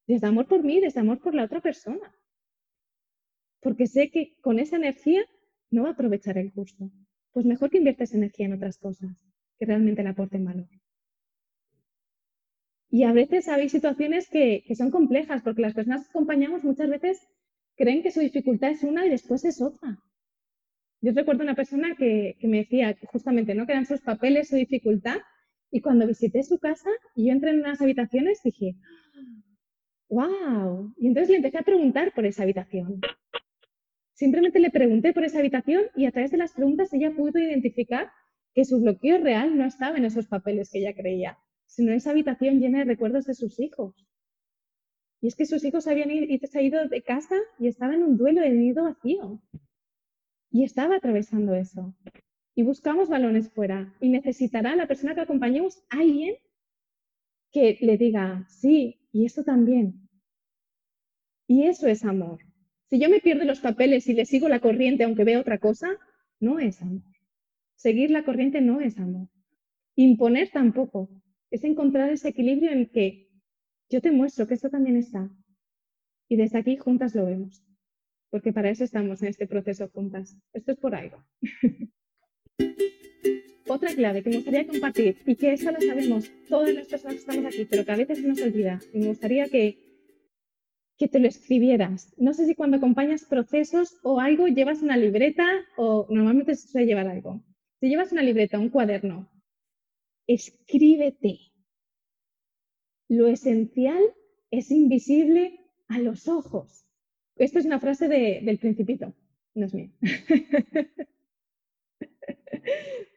desde 0.08 0.28
amor 0.28 0.48
por 0.48 0.64
mí, 0.64 0.80
desde 0.80 1.00
amor 1.00 1.20
por 1.20 1.34
la 1.34 1.46
otra 1.46 1.62
persona. 1.62 2.14
Porque 3.62 3.88
sé 3.88 4.10
que 4.12 4.36
con 4.42 4.60
esa 4.60 4.76
energía 4.76 5.24
no 5.72 5.84
va 5.84 5.90
a 5.90 5.94
aprovechar 5.94 6.38
el 6.38 6.52
curso. 6.52 6.92
Pues 7.32 7.46
mejor 7.46 7.70
que 7.70 7.78
inviertas 7.78 8.14
energía 8.14 8.46
en 8.46 8.54
otras 8.54 8.78
cosas 8.78 9.12
que 9.58 9.66
realmente 9.66 10.04
le 10.04 10.10
aporten 10.10 10.44
valor. 10.44 10.68
Y 12.90 13.04
a 13.04 13.14
veces 13.14 13.48
hay 13.48 13.70
situaciones 13.70 14.30
que, 14.30 14.64
que 14.68 14.76
son 14.76 14.92
complejas, 14.92 15.42
porque 15.42 15.62
las 15.62 15.74
personas 15.74 16.04
que 16.04 16.10
acompañamos 16.10 16.64
muchas 16.64 16.90
veces 16.90 17.28
creen 17.76 18.04
que 18.04 18.12
su 18.12 18.20
dificultad 18.20 18.72
es 18.72 18.84
una 18.84 19.06
y 19.06 19.10
después 19.10 19.46
es 19.46 19.62
otra. 19.62 19.98
Yo 21.04 21.12
recuerdo 21.12 21.44
una 21.44 21.54
persona 21.54 21.96
que, 21.98 22.38
me 22.44 22.60
decía 22.60 22.98
justamente 23.12 23.54
¿no? 23.54 23.66
que 23.66 23.74
eran 23.74 23.86
sus 23.86 24.00
papeles, 24.00 24.48
su 24.48 24.56
dificultad, 24.56 25.18
y 25.70 25.82
cuando 25.82 26.08
visité 26.08 26.44
su 26.44 26.60
casa 26.60 26.90
y 27.14 27.28
yo 27.28 27.34
entré 27.34 27.50
en 27.50 27.60
unas 27.60 27.82
habitaciones, 27.82 28.42
dije, 28.42 28.78
¡wow! 30.08 30.94
Y 30.98 31.08
entonces 31.08 31.32
le 31.32 31.36
empecé 31.36 31.58
a 31.58 31.64
preguntar 31.64 32.14
por 32.14 32.26
esa 32.26 32.44
habitación. 32.44 33.02
Simplemente 34.14 34.62
le 34.62 34.70
pregunté 34.70 35.12
por 35.12 35.26
esa 35.26 35.40
habitación 35.40 35.88
y 35.94 36.06
a 36.06 36.12
través 36.12 36.32
de 36.32 36.38
las 36.38 36.54
preguntas 36.54 36.94
ella 36.94 37.12
pudo 37.12 37.38
identificar 37.38 38.10
que 38.54 38.64
su 38.64 38.80
bloqueo 38.80 39.18
real 39.18 39.58
no 39.58 39.66
estaba 39.66 39.98
en 39.98 40.06
esos 40.06 40.28
papeles 40.28 40.70
que 40.72 40.80
ella 40.80 40.96
creía, 40.96 41.38
sino 41.66 41.92
en 41.92 41.98
esa 41.98 42.12
habitación 42.12 42.62
llena 42.62 42.80
de 42.80 42.86
recuerdos 42.86 43.26
de 43.26 43.34
sus 43.34 43.60
hijos. 43.60 43.94
Y 45.20 45.28
es 45.28 45.36
que 45.36 45.46
sus 45.46 45.66
hijos 45.66 45.86
habían 45.88 46.12
ido 46.12 46.88
de 46.88 47.02
casa 47.02 47.36
y 47.60 47.68
estaba 47.68 47.94
en 47.94 48.04
un 48.04 48.16
duelo 48.16 48.40
de 48.40 48.52
nido 48.52 48.86
vacío. 48.86 49.42
Y 50.54 50.64
estaba 50.64 50.98
atravesando 50.98 51.56
eso. 51.56 51.96
Y 52.54 52.62
buscamos 52.62 53.10
balones 53.10 53.52
fuera. 53.52 53.92
Y 54.00 54.10
necesitará 54.10 54.76
la 54.76 54.88
persona 54.88 55.16
que 55.16 55.22
acompañemos 55.22 55.84
alguien 55.90 56.36
que 57.52 57.80
le 57.82 57.98
diga, 57.98 58.46
sí, 58.48 59.00
y 59.12 59.26
esto 59.26 59.44
también. 59.44 60.08
Y 61.48 61.64
eso 61.64 61.88
es 61.88 62.06
amor. 62.06 62.38
Si 62.88 63.00
yo 63.00 63.10
me 63.10 63.20
pierdo 63.20 63.46
los 63.46 63.62
papeles 63.62 64.08
y 64.08 64.14
le 64.14 64.26
sigo 64.26 64.48
la 64.48 64.60
corriente 64.60 65.04
aunque 65.04 65.24
vea 65.24 65.40
otra 65.40 65.58
cosa, 65.58 65.98
no 66.40 66.60
es 66.60 66.80
amor. 66.84 67.02
Seguir 67.76 68.12
la 68.12 68.24
corriente 68.24 68.62
no 68.62 68.80
es 68.80 69.00
amor. 69.00 69.30
Imponer 69.96 70.52
tampoco. 70.52 71.10
Es 71.50 71.64
encontrar 71.64 72.12
ese 72.12 72.30
equilibrio 72.30 72.72
en 72.72 72.92
que 72.92 73.28
yo 73.90 74.02
te 74.02 74.12
muestro 74.12 74.46
que 74.46 74.54
esto 74.54 74.70
también 74.70 74.98
está. 74.98 75.32
Y 76.30 76.36
desde 76.36 76.60
aquí 76.60 76.78
juntas 76.78 77.16
lo 77.16 77.26
vemos. 77.26 77.64
Porque 78.34 78.52
para 78.52 78.72
eso 78.72 78.84
estamos 78.84 79.22
en 79.22 79.28
este 79.28 79.46
proceso 79.46 79.88
juntas. 79.90 80.36
Esto 80.54 80.72
es 80.72 80.78
por 80.80 80.96
algo. 80.96 81.24
Otra 83.68 83.94
clave 83.94 84.24
que 84.24 84.32
me 84.32 84.38
gustaría 84.38 84.66
compartir 84.66 85.18
y 85.28 85.36
que 85.36 85.54
eso 85.54 85.72
lo 85.72 85.80
sabemos 85.80 86.32
todas 86.50 86.74
las 86.74 86.88
personas 86.88 87.14
que 87.14 87.20
estamos 87.20 87.46
aquí, 87.46 87.66
pero 87.66 87.86
que 87.86 87.92
a 87.92 87.96
veces 87.96 88.18
se 88.18 88.28
nos 88.28 88.42
olvida. 88.42 88.80
Y 88.92 89.02
me 89.02 89.10
gustaría 89.10 89.50
que, 89.50 89.78
que 90.98 91.08
te 91.08 91.20
lo 91.20 91.28
escribieras. 91.28 92.12
No 92.18 92.34
sé 92.34 92.48
si 92.48 92.56
cuando 92.56 92.78
acompañas 92.78 93.24
procesos 93.24 94.00
o 94.02 94.20
algo 94.20 94.48
llevas 94.48 94.82
una 94.82 94.98
libreta 94.98 95.48
o 95.78 96.08
normalmente 96.10 96.56
se 96.56 96.70
suele 96.70 96.88
llevar 96.88 97.06
algo. 97.06 97.44
Si 97.82 97.88
llevas 97.88 98.14
una 98.14 98.24
libreta, 98.24 98.58
un 98.58 98.70
cuaderno, 98.70 99.30
escríbete. 100.26 101.38
Lo 103.10 103.28
esencial 103.28 104.02
es 104.50 104.72
invisible 104.72 105.60
a 105.88 106.00
los 106.00 106.28
ojos. 106.28 106.83
Esto 107.36 107.60
es 107.60 107.66
una 107.66 107.80
frase 107.80 108.08
del 108.08 108.58
principito, 108.60 109.14
no 109.56 109.66
es 109.66 109.74
mía. 109.74 109.90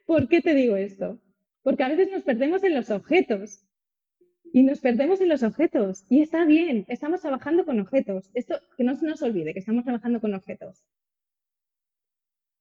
¿Por 0.05 0.27
qué 0.27 0.41
te 0.41 0.53
digo 0.53 0.75
esto? 0.75 1.21
Porque 1.61 1.83
a 1.83 1.89
veces 1.89 2.09
nos 2.11 2.23
perdemos 2.23 2.63
en 2.63 2.73
los 2.73 2.89
objetos. 2.89 3.63
Y 4.53 4.63
nos 4.63 4.79
perdemos 4.79 5.19
en 5.21 5.29
los 5.29 5.43
objetos. 5.43 6.05
Y 6.09 6.21
está 6.21 6.45
bien, 6.45 6.85
estamos 6.87 7.21
trabajando 7.21 7.65
con 7.65 7.79
objetos. 7.79 8.31
Esto 8.33 8.59
que 8.77 8.83
no 8.83 8.95
se 8.95 9.05
nos 9.05 9.21
olvide 9.21 9.53
que 9.53 9.59
estamos 9.59 9.83
trabajando 9.83 10.21
con 10.21 10.33
objetos. 10.33 10.85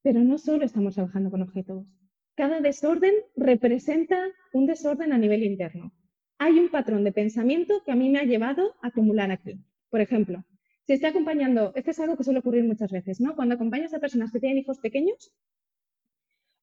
Pero 0.03 0.21
no 0.25 0.39
solo 0.39 0.65
estamos 0.65 0.95
trabajando 0.95 1.31
con 1.31 1.43
objetos. 1.43 1.87
Cada 2.35 2.61
desorden 2.61 3.15
representa 3.37 4.19
un 4.53 4.67
desorden 4.67 5.13
a 5.13 5.19
nivel 5.19 5.43
interno. 5.43 5.93
Hay 6.39 6.59
un 6.59 6.69
patrón 6.69 7.03
de 7.05 7.13
pensamiento 7.13 7.83
que 7.85 7.93
a 7.93 7.97
mí 7.97 8.11
me 8.11 8.19
ha 8.19 8.25
llevado 8.25 8.75
a 8.83 8.89
acumular 8.89 9.31
aquí. 9.31 9.59
Por 9.89 10.01
ejemplo, 10.01 10.45
si 10.87 10.93
estoy 10.93 11.11
acompañando, 11.11 11.73
esto 11.75 11.91
es 11.91 12.01
algo 12.01 12.17
que 12.17 12.25
suele 12.25 12.39
ocurrir 12.41 12.65
muchas 12.65 12.91
veces, 12.91 13.21
¿no? 13.21 13.35
Cuando 13.35 13.55
acompañas 13.55 13.93
a 13.95 13.99
personas 13.99 14.33
que 14.33 14.41
tienen 14.41 14.59
hijos 14.59 14.79
pequeños, 14.79 15.33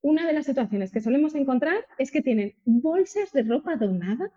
una 0.01 0.25
de 0.27 0.33
las 0.33 0.45
situaciones 0.45 0.91
que 0.91 1.01
solemos 1.01 1.35
encontrar 1.35 1.85
es 1.97 2.11
que 2.11 2.21
tienen 2.21 2.55
bolsas 2.65 3.31
de 3.31 3.43
ropa 3.43 3.75
donada 3.75 4.31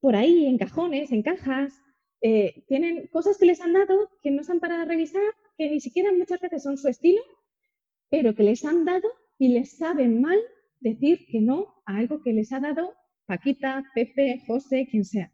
por 0.00 0.16
ahí, 0.16 0.46
en 0.46 0.58
cajones, 0.58 1.12
en 1.12 1.22
cajas, 1.22 1.72
eh, 2.20 2.64
tienen 2.68 3.06
cosas 3.08 3.38
que 3.38 3.46
les 3.46 3.60
han 3.60 3.72
dado 3.72 4.10
que 4.22 4.30
no 4.30 4.42
han 4.48 4.60
para 4.60 4.84
revisar, 4.84 5.22
que 5.56 5.70
ni 5.70 5.80
siquiera 5.80 6.12
muchas 6.12 6.40
veces 6.40 6.62
son 6.62 6.76
su 6.76 6.88
estilo 6.88 7.22
pero 8.14 8.32
que 8.36 8.44
les 8.44 8.64
han 8.64 8.84
dado 8.84 9.08
y 9.38 9.48
les 9.48 9.76
sabe 9.76 10.06
mal 10.06 10.38
decir 10.78 11.26
que 11.26 11.40
no 11.40 11.82
a 11.84 11.96
algo 11.96 12.22
que 12.22 12.32
les 12.32 12.52
ha 12.52 12.60
dado 12.60 12.94
Paquita, 13.26 13.82
Pepe, 13.92 14.40
José, 14.46 14.86
quien 14.88 15.04
sea. 15.04 15.33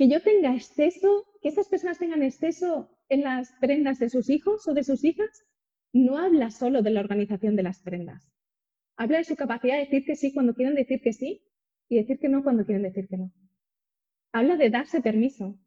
Que 0.00 0.08
yo 0.08 0.22
tenga 0.22 0.54
exceso, 0.54 1.26
que 1.42 1.50
esas 1.50 1.68
personas 1.68 1.98
tengan 1.98 2.22
exceso 2.22 2.88
en 3.10 3.20
las 3.20 3.52
prendas 3.60 3.98
de 3.98 4.08
sus 4.08 4.30
hijos 4.30 4.66
o 4.66 4.72
de 4.72 4.82
sus 4.82 5.04
hijas, 5.04 5.28
no 5.92 6.16
habla 6.16 6.50
solo 6.50 6.80
de 6.80 6.88
la 6.88 7.00
organización 7.00 7.54
de 7.54 7.64
las 7.64 7.82
prendas. 7.82 8.32
Habla 8.96 9.18
de 9.18 9.24
su 9.24 9.36
capacidad 9.36 9.74
de 9.74 9.80
decir 9.80 10.06
que 10.06 10.16
sí 10.16 10.32
cuando 10.32 10.54
quieren 10.54 10.74
decir 10.74 11.02
que 11.02 11.12
sí 11.12 11.42
y 11.86 11.98
decir 11.98 12.18
que 12.18 12.30
no 12.30 12.42
cuando 12.42 12.64
quieren 12.64 12.82
decir 12.82 13.08
que 13.08 13.18
no. 13.18 13.30
Habla 14.32 14.56
de 14.56 14.70
darse 14.70 15.02
permiso. 15.02 15.60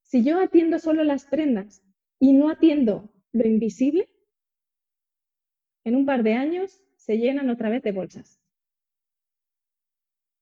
Si 0.00 0.24
yo 0.24 0.40
atiendo 0.40 0.78
solo 0.78 1.04
las 1.04 1.26
prendas 1.26 1.84
y 2.18 2.32
no 2.32 2.48
atiendo 2.48 3.12
lo 3.32 3.46
invisible, 3.46 4.08
en 5.84 5.94
un 5.94 6.06
par 6.06 6.22
de 6.22 6.32
años 6.32 6.82
se 6.96 7.18
llenan 7.18 7.50
otra 7.50 7.68
vez 7.68 7.82
de 7.82 7.92
bolsas. 7.92 8.40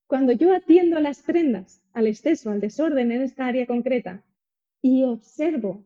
Cuando 0.07 0.33
yo 0.33 0.55
atiendo 0.55 0.97
a 0.97 1.01
las 1.01 1.23
prendas, 1.23 1.83
al 1.93 2.07
exceso, 2.07 2.51
al 2.51 2.61
desorden 2.61 3.11
en 3.11 3.23
esta 3.23 3.47
área 3.47 3.67
concreta 3.67 4.25
y 4.81 5.03
observo 5.03 5.85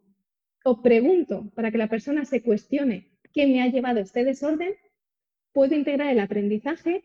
o 0.62 0.83
pregunto 0.83 1.50
para 1.54 1.70
que 1.70 1.78
la 1.78 1.88
persona 1.88 2.26
se 2.26 2.42
cuestione 2.42 3.09
qué 3.33 3.46
me 3.46 3.62
ha 3.62 3.68
llevado 3.68 4.00
este 4.00 4.24
desorden, 4.24 4.74
puedo 5.52 5.74
integrar 5.74 6.12
el 6.12 6.20
aprendizaje 6.20 7.02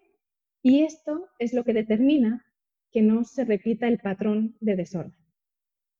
y 0.61 0.83
esto 0.83 1.29
es 1.39 1.53
lo 1.53 1.63
que 1.63 1.73
determina 1.73 2.45
que 2.91 3.01
no 3.01 3.23
se 3.23 3.45
repita 3.45 3.87
el 3.87 3.99
patrón 3.99 4.57
de 4.59 4.75
desorden. 4.75 5.15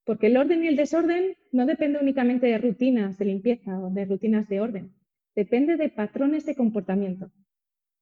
Porque 0.03 0.27
el 0.27 0.35
orden 0.35 0.65
y 0.65 0.67
el 0.67 0.75
desorden 0.75 1.37
no 1.51 1.65
dependen 1.65 2.01
únicamente 2.01 2.47
de 2.47 2.57
rutinas 2.57 3.17
de 3.17 3.25
limpieza 3.25 3.79
o 3.79 3.89
de 3.89 4.05
rutinas 4.05 4.49
de 4.49 4.59
orden, 4.59 4.93
depende 5.33 5.77
de 5.77 5.89
patrones 5.89 6.45
de 6.45 6.55
comportamiento. 6.55 7.31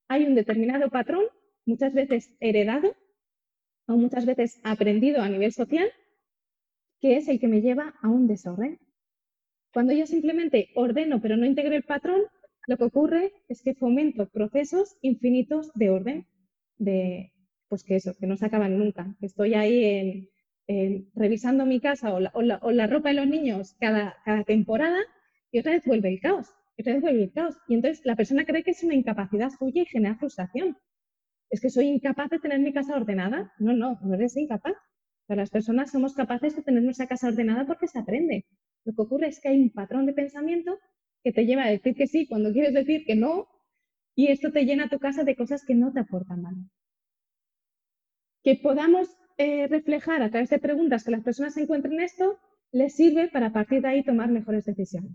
Hay 0.08 0.26
un 0.26 0.34
determinado 0.34 0.90
patrón, 0.90 1.26
muchas 1.66 1.94
veces 1.94 2.36
heredado 2.40 2.96
o 3.88 3.98
muchas 3.98 4.26
veces 4.26 4.60
aprendido 4.64 5.22
a 5.22 5.30
nivel 5.30 5.52
social, 5.52 5.90
que 7.00 7.18
es 7.18 7.28
el 7.28 7.40
que 7.40 7.48
me 7.48 7.62
lleva 7.62 7.94
a 8.02 8.10
un 8.10 8.28
desorden. 8.28 8.80
Cuando 9.74 9.94
yo 9.94 10.06
simplemente 10.06 10.70
ordeno 10.76 11.22
pero 11.22 11.36
no 11.36 11.46
integro 11.46 11.76
el 11.76 11.84
patrón, 11.84 12.22
lo 12.68 12.78
que 12.78 12.86
ocurre 12.86 13.34
es 13.50 13.62
que 13.62 13.76
fomento 13.76 14.30
procesos 14.30 14.98
infinitos 15.02 15.72
de 15.74 15.90
orden, 15.90 16.28
de 16.78 17.32
pues 17.68 17.84
que 17.84 17.96
eso, 17.96 18.16
que 18.20 18.28
no 18.28 18.38
se 18.38 18.46
acaban 18.46 18.78
nunca. 18.78 19.16
Estoy 19.20 19.56
ahí 19.56 20.30
revisando 21.16 21.66
mi 21.66 21.80
casa 21.80 22.14
o 22.14 22.20
la, 22.20 22.88
ropa 22.88 23.10
de 23.10 23.16
los 23.16 23.28
niños 23.28 23.76
cada, 23.80 24.16
cada 24.24 24.44
temporada 24.44 25.00
y 25.52 25.60
otra 25.60 25.74
vez 25.74 25.86
vuelve 25.86 26.10
el 26.10 26.22
caos. 26.22 26.48
Y 26.78 27.76
entonces 27.76 28.06
la 28.06 28.16
persona 28.16 28.46
cree 28.46 28.64
que 28.64 28.72
es 28.72 28.84
una 28.84 28.96
incapacidad 28.96 29.50
suya 29.50 29.82
y 29.82 29.86
genera 29.86 30.16
frustración. 30.16 30.78
¿Es 31.50 31.62
que 31.62 31.70
soy 31.70 31.88
incapaz 31.88 32.30
de 32.30 32.40
tener 32.40 32.60
mi 32.60 32.74
casa 32.74 32.96
ordenada? 32.96 33.54
No, 33.60 33.74
no, 33.74 34.00
no 34.02 34.14
eres 34.16 34.36
incapaz. 34.38 34.76
las 35.28 35.50
personas 35.50 35.92
somos 35.92 36.14
capaces 36.14 36.56
de 36.56 36.64
tener 36.64 36.84
nuestra 36.84 37.08
casa 37.08 37.28
ordenada 37.28 37.66
porque 37.66 37.88
se 37.88 38.00
aprende. 38.00 38.46
Lo 38.86 38.94
que 38.94 39.02
ocurre 39.02 39.28
es 39.28 39.40
que 39.40 39.50
hay 39.50 39.62
un 39.62 39.72
patrón 39.72 40.06
de 40.06 40.14
pensamiento 40.14 40.80
que 41.24 41.32
te 41.32 41.46
lleva 41.46 41.64
a 41.64 41.70
decir 41.70 41.96
que 41.96 42.08
sí 42.08 42.28
cuando 42.28 42.52
quieres 42.52 42.74
decir 42.74 43.06
que 43.06 43.16
no, 43.16 43.48
y 44.16 44.28
esto 44.28 44.52
te 44.52 44.66
llena 44.66 44.90
tu 44.90 45.00
casa 45.00 45.24
de 45.24 45.36
cosas 45.36 45.64
que 45.66 45.76
no 45.76 45.92
te 45.94 46.02
aportan 46.02 46.44
valor. 46.44 46.66
Que 48.44 48.56
podamos 48.56 49.10
eh, 49.38 49.68
reflejar 49.68 50.22
a 50.22 50.30
través 50.30 50.50
de 50.50 50.60
preguntas 50.60 51.04
que 51.04 51.12
las 51.12 51.24
personas 51.24 51.58
encuentren 51.58 52.00
esto, 52.02 52.40
les 52.72 52.96
sirve 52.96 53.30
para 53.30 53.48
a 53.48 53.54
partir 53.54 53.82
de 53.82 53.88
ahí 53.88 54.04
tomar 54.04 54.30
mejores 54.30 54.66
decisiones. 54.66 55.12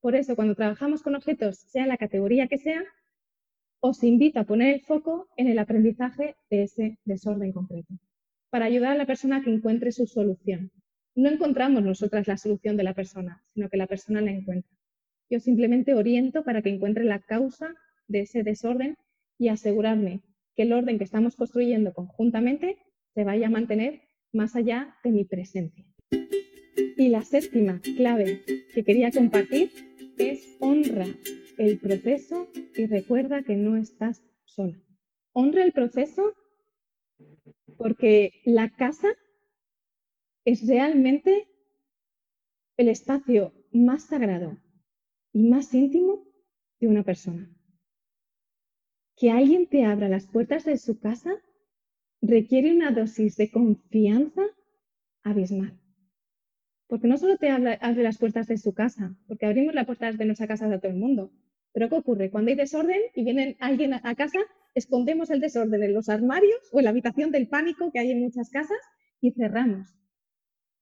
Por 0.00 0.14
eso, 0.14 0.36
cuando 0.36 0.54
trabajamos 0.54 1.02
con 1.02 1.14
objetos, 1.14 1.60
sea 1.70 1.86
la 1.86 1.96
categoría 1.96 2.48
que 2.48 2.58
sea, 2.58 2.82
os 3.86 4.02
invito 4.02 4.40
a 4.40 4.44
poner 4.44 4.72
el 4.72 4.80
foco 4.80 5.28
en 5.36 5.46
el 5.46 5.58
aprendizaje 5.58 6.36
de 6.48 6.62
ese 6.62 6.98
desorden 7.04 7.52
concreto, 7.52 7.92
para 8.48 8.64
ayudar 8.64 8.92
a 8.92 8.96
la 8.96 9.04
persona 9.04 9.36
a 9.36 9.42
que 9.42 9.50
encuentre 9.50 9.92
su 9.92 10.06
solución. 10.06 10.72
No 11.14 11.28
encontramos 11.28 11.82
nosotras 11.82 12.26
la 12.26 12.38
solución 12.38 12.78
de 12.78 12.82
la 12.82 12.94
persona, 12.94 13.44
sino 13.52 13.68
que 13.68 13.76
la 13.76 13.86
persona 13.86 14.22
la 14.22 14.30
encuentra. 14.30 14.72
Yo 15.28 15.38
simplemente 15.38 15.92
oriento 15.92 16.44
para 16.44 16.62
que 16.62 16.70
encuentre 16.70 17.04
la 17.04 17.18
causa 17.18 17.74
de 18.08 18.20
ese 18.20 18.42
desorden 18.42 18.96
y 19.36 19.48
asegurarme 19.48 20.22
que 20.56 20.62
el 20.62 20.72
orden 20.72 20.96
que 20.96 21.04
estamos 21.04 21.36
construyendo 21.36 21.92
conjuntamente 21.92 22.78
se 23.14 23.24
vaya 23.24 23.48
a 23.48 23.50
mantener 23.50 24.00
más 24.32 24.56
allá 24.56 24.96
de 25.04 25.10
mi 25.10 25.24
presencia. 25.26 25.84
Y 26.96 27.10
la 27.10 27.20
séptima 27.20 27.82
clave 27.98 28.40
que 28.72 28.82
quería 28.82 29.10
compartir 29.10 29.72
es 30.16 30.56
honra 30.58 31.04
el 31.58 31.78
proceso 31.78 32.48
y 32.74 32.86
recuerda 32.86 33.42
que 33.42 33.56
no 33.56 33.76
estás 33.76 34.22
sola. 34.44 34.80
Honra 35.32 35.64
el 35.64 35.72
proceso 35.72 36.34
porque 37.76 38.32
la 38.44 38.70
casa 38.70 39.08
es 40.44 40.66
realmente 40.66 41.48
el 42.76 42.88
espacio 42.88 43.52
más 43.72 44.04
sagrado 44.04 44.58
y 45.32 45.48
más 45.48 45.72
íntimo 45.74 46.24
de 46.80 46.88
una 46.88 47.02
persona. 47.02 47.50
Que 49.16 49.30
alguien 49.30 49.68
te 49.68 49.84
abra 49.84 50.08
las 50.08 50.26
puertas 50.26 50.64
de 50.64 50.76
su 50.76 50.98
casa 50.98 51.40
requiere 52.20 52.74
una 52.74 52.90
dosis 52.90 53.36
de 53.36 53.50
confianza 53.50 54.42
abismal. 55.22 55.80
Porque 56.86 57.08
no 57.08 57.16
solo 57.16 57.36
te 57.36 57.48
abre 57.48 58.02
las 58.02 58.18
puertas 58.18 58.46
de 58.46 58.58
su 58.58 58.74
casa, 58.74 59.16
porque 59.26 59.46
abrimos 59.46 59.74
las 59.74 59.86
puertas 59.86 60.18
de 60.18 60.24
nuestra 60.26 60.46
casa 60.46 60.68
de 60.68 60.78
todo 60.78 60.92
el 60.92 60.98
mundo. 60.98 61.32
Pero 61.74 61.88
¿qué 61.88 61.96
ocurre? 61.96 62.30
Cuando 62.30 62.50
hay 62.50 62.56
desorden 62.56 63.00
y 63.16 63.24
viene 63.24 63.56
alguien 63.58 63.94
a 63.94 64.14
casa, 64.14 64.38
escondemos 64.74 65.28
el 65.30 65.40
desorden 65.40 65.82
en 65.82 65.92
los 65.92 66.08
armarios 66.08 66.60
o 66.72 66.78
en 66.78 66.84
la 66.84 66.90
habitación 66.90 67.32
del 67.32 67.48
pánico 67.48 67.90
que 67.92 67.98
hay 67.98 68.12
en 68.12 68.20
muchas 68.20 68.48
casas 68.48 68.78
y 69.20 69.32
cerramos. 69.32 69.88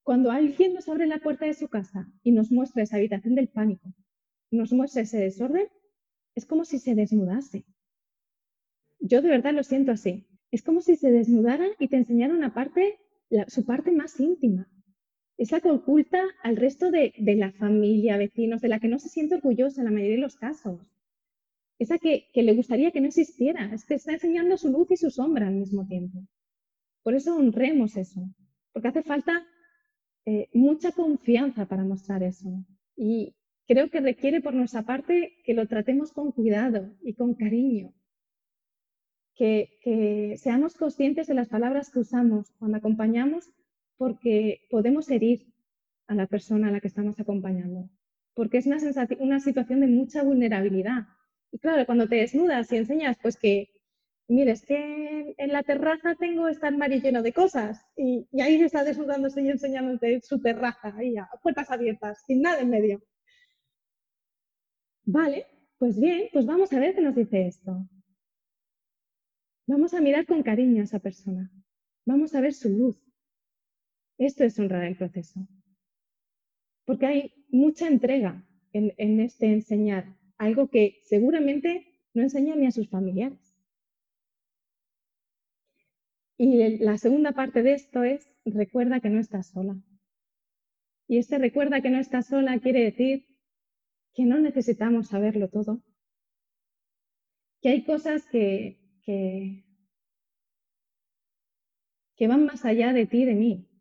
Cuando 0.03 0.31
alguien 0.31 0.75
nos 0.75 0.89
abre 0.91 1.07
la 1.07 1.19
puerta 1.19 1.47
de 1.47 1.55
su 1.55 1.69
casa 1.69 2.13
y 2.23 2.33
nos 2.33 2.53
muestra 2.53 2.83
esa 2.83 2.97
habitación 2.97 3.35
del 3.35 3.49
pánico, 3.49 3.95
nos 4.51 4.73
muestra 4.75 5.03
ese 5.03 5.19
desorden, 5.19 5.67
es 6.35 6.45
como 6.45 6.67
si 6.67 6.79
se 6.79 6.95
desnudase. 6.95 7.65
Yo 9.01 9.23
de 9.23 9.31
verdad 9.31 9.55
lo 9.55 9.63
siento 9.63 9.93
así. 9.93 10.27
Es 10.51 10.63
como 10.63 10.83
si 10.83 10.97
se 10.97 11.11
desnudara 11.11 11.69
y 11.79 11.89
te 11.89 11.97
enseñara 11.97 12.35
una 12.35 12.53
parte, 12.53 12.99
su 13.49 13.65
parte 13.65 13.93
más 13.93 14.21
íntima. 14.21 14.69
Es 15.37 15.51
la 15.51 15.61
que 15.61 15.71
oculta 15.71 16.23
al 16.43 16.57
resto 16.57 16.91
de, 16.91 17.15
de, 17.17 17.35
la 17.35 17.53
familia, 17.53 18.17
vecinos, 18.17 18.61
de 18.61 18.69
la 18.69 18.81
que 18.81 18.89
no 18.89 18.99
se 18.99 19.09
siente 19.09 19.35
orgullosa 19.35 19.81
en 19.81 19.87
la 19.87 19.91
mayoría 19.91 20.17
de 20.17 20.23
los 20.23 20.37
casos. 20.37 20.81
Esa 21.79 21.99
que, 21.99 22.29
que 22.33 22.43
le 22.43 22.55
gustaría 22.55 22.93
que 22.93 23.01
no 23.01 23.09
existiera. 23.09 23.73
Es 23.75 23.85
que 23.85 23.95
está 23.95 24.13
enseñando 24.13 24.57
su 24.57 24.71
luz 24.71 24.91
y 24.91 24.97
su 24.97 25.11
sombra 25.11 25.49
al 25.49 25.55
mismo 25.55 25.87
tiempo. 25.87 26.21
Por 27.03 27.15
eso 27.15 27.37
honremos 27.37 27.97
eso. 27.97 28.21
Porque 28.73 28.89
hace 28.89 29.03
falta 29.03 29.45
eh, 30.25 30.49
mucha 30.53 30.93
confianza 30.93 31.67
para 31.67 31.85
mostrar 31.85 32.23
eso. 32.23 32.65
Y 32.97 33.35
creo 33.67 33.91
que 33.91 34.01
requiere 34.01 34.41
por 34.41 34.55
nuestra 34.55 34.83
parte 34.83 35.37
que 35.45 35.55
lo 35.55 35.67
tratemos 35.67 36.13
con 36.13 36.31
cuidado 36.31 36.95
y 37.03 37.15
con 37.15 37.35
cariño. 37.35 37.93
Que, 39.35 39.79
que 39.83 40.37
seamos 40.37 40.75
conscientes 40.75 41.27
de 41.27 41.35
las 41.35 41.49
palabras 41.49 41.91
que 41.91 41.99
usamos 41.99 42.53
cuando 42.59 42.77
acompañamos 42.77 43.51
porque 44.03 44.67
podemos 44.69 45.09
herir 45.13 45.47
a 46.09 46.17
la 46.17 46.27
persona 46.27 46.67
a 46.67 46.71
la 46.73 46.81
que 46.81 46.89
estamos 46.89 47.21
acompañando. 47.21 47.89
Porque 48.35 48.59
es 48.59 48.67
una, 48.67 48.81
situación 49.39 49.79
de 49.79 49.87
mucha 49.87 50.25
vulnerabilidad. 50.25 51.07
Y 51.53 51.61
claro, 51.61 51.87
cuando 51.87 52.09
te 52.09 52.17
desnudas 52.17 52.73
y 52.73 52.79
enseñas 52.79 53.17
pues 53.23 53.37
que 53.37 53.69
mire, 54.27 54.51
es 54.51 54.67
que 54.67 55.37
en 55.39 55.53
la 55.53 55.63
terraza 55.63 56.17
tengo 56.17 56.49
este 56.49 56.67
armario 56.67 56.99
lleno 57.01 57.23
de 57.23 57.33
cosas 57.33 57.87
y, 57.97 58.27
ahí 58.41 58.59
se 58.59 58.65
está 58.65 58.83
desnudándose 58.83 59.41
y 59.41 59.51
enseñándote 59.51 60.21
su 60.21 60.41
terraza, 60.41 60.93
ahí 60.97 61.17
a 61.17 61.29
puertas 61.41 61.71
abiertas, 61.71 62.25
sin 62.27 62.43
nada 62.43 62.59
en 62.59 62.71
medio. 62.71 63.01
Vale, 65.05 65.47
pues 65.79 66.01
bien, 66.01 66.23
pues 66.33 66.45
vamos 66.45 66.73
a 66.73 66.81
ver 66.81 66.97
qué 66.97 67.03
nos 67.03 67.15
dice 67.15 67.47
esto. 67.47 67.89
Vamos 69.69 69.95
a 69.95 70.01
mirar 70.01 70.27
con 70.27 70.43
cariño 70.43 70.81
a 70.81 70.87
esa 70.87 70.99
persona. 70.99 71.53
Vamos 72.05 72.35
a 72.35 72.41
ver 72.41 72.53
su 72.53 72.69
luz. 72.69 73.12
Esto 74.25 74.45
es 74.45 74.59
honrar 74.59 74.85
el 74.85 74.97
proceso. 74.97 75.41
Porque 76.85 77.07
hay 77.07 77.33
mucha 77.49 77.89
entrega 77.89 78.47
en, 78.73 79.21
este 79.21 79.47
enseñar, 79.53 80.17
algo 80.39 80.69
que 80.69 81.01
seguramente 81.05 81.87
no 82.15 82.23
enseña 82.23 82.55
ni 82.55 82.67
a 82.67 82.71
sus 82.71 82.89
familiares. 82.89 83.57
Y 86.39 86.79
la 86.79 86.99
segunda 86.99 87.33
parte 87.33 87.63
de 87.63 87.75
esto 87.75 88.05
es, 88.05 88.27
recuerda 88.45 89.01
que 89.01 89.11
no 89.11 89.21
estás 89.21 89.49
sola. 89.49 89.77
Y 91.09 91.19
este 91.19 91.39
recuerda 91.39 91.83
que 91.83 91.91
no 91.91 91.99
estás 91.99 92.29
sola 92.29 92.59
quiere 92.61 92.85
decir 92.85 93.27
que 94.15 94.25
no 94.25 94.39
necesitamos 94.39 95.09
saberlo 95.09 95.49
todo. 95.49 95.83
Que 97.61 97.71
hay 97.71 97.85
cosas 97.85 98.27
que, 98.29 98.81
que, 99.05 99.65
van 102.27 102.47
más 102.47 102.65
allá 102.65 102.93
de 102.93 103.07
ti 103.07 103.23
y 103.23 103.25
de 103.25 103.35
mí. 103.35 103.72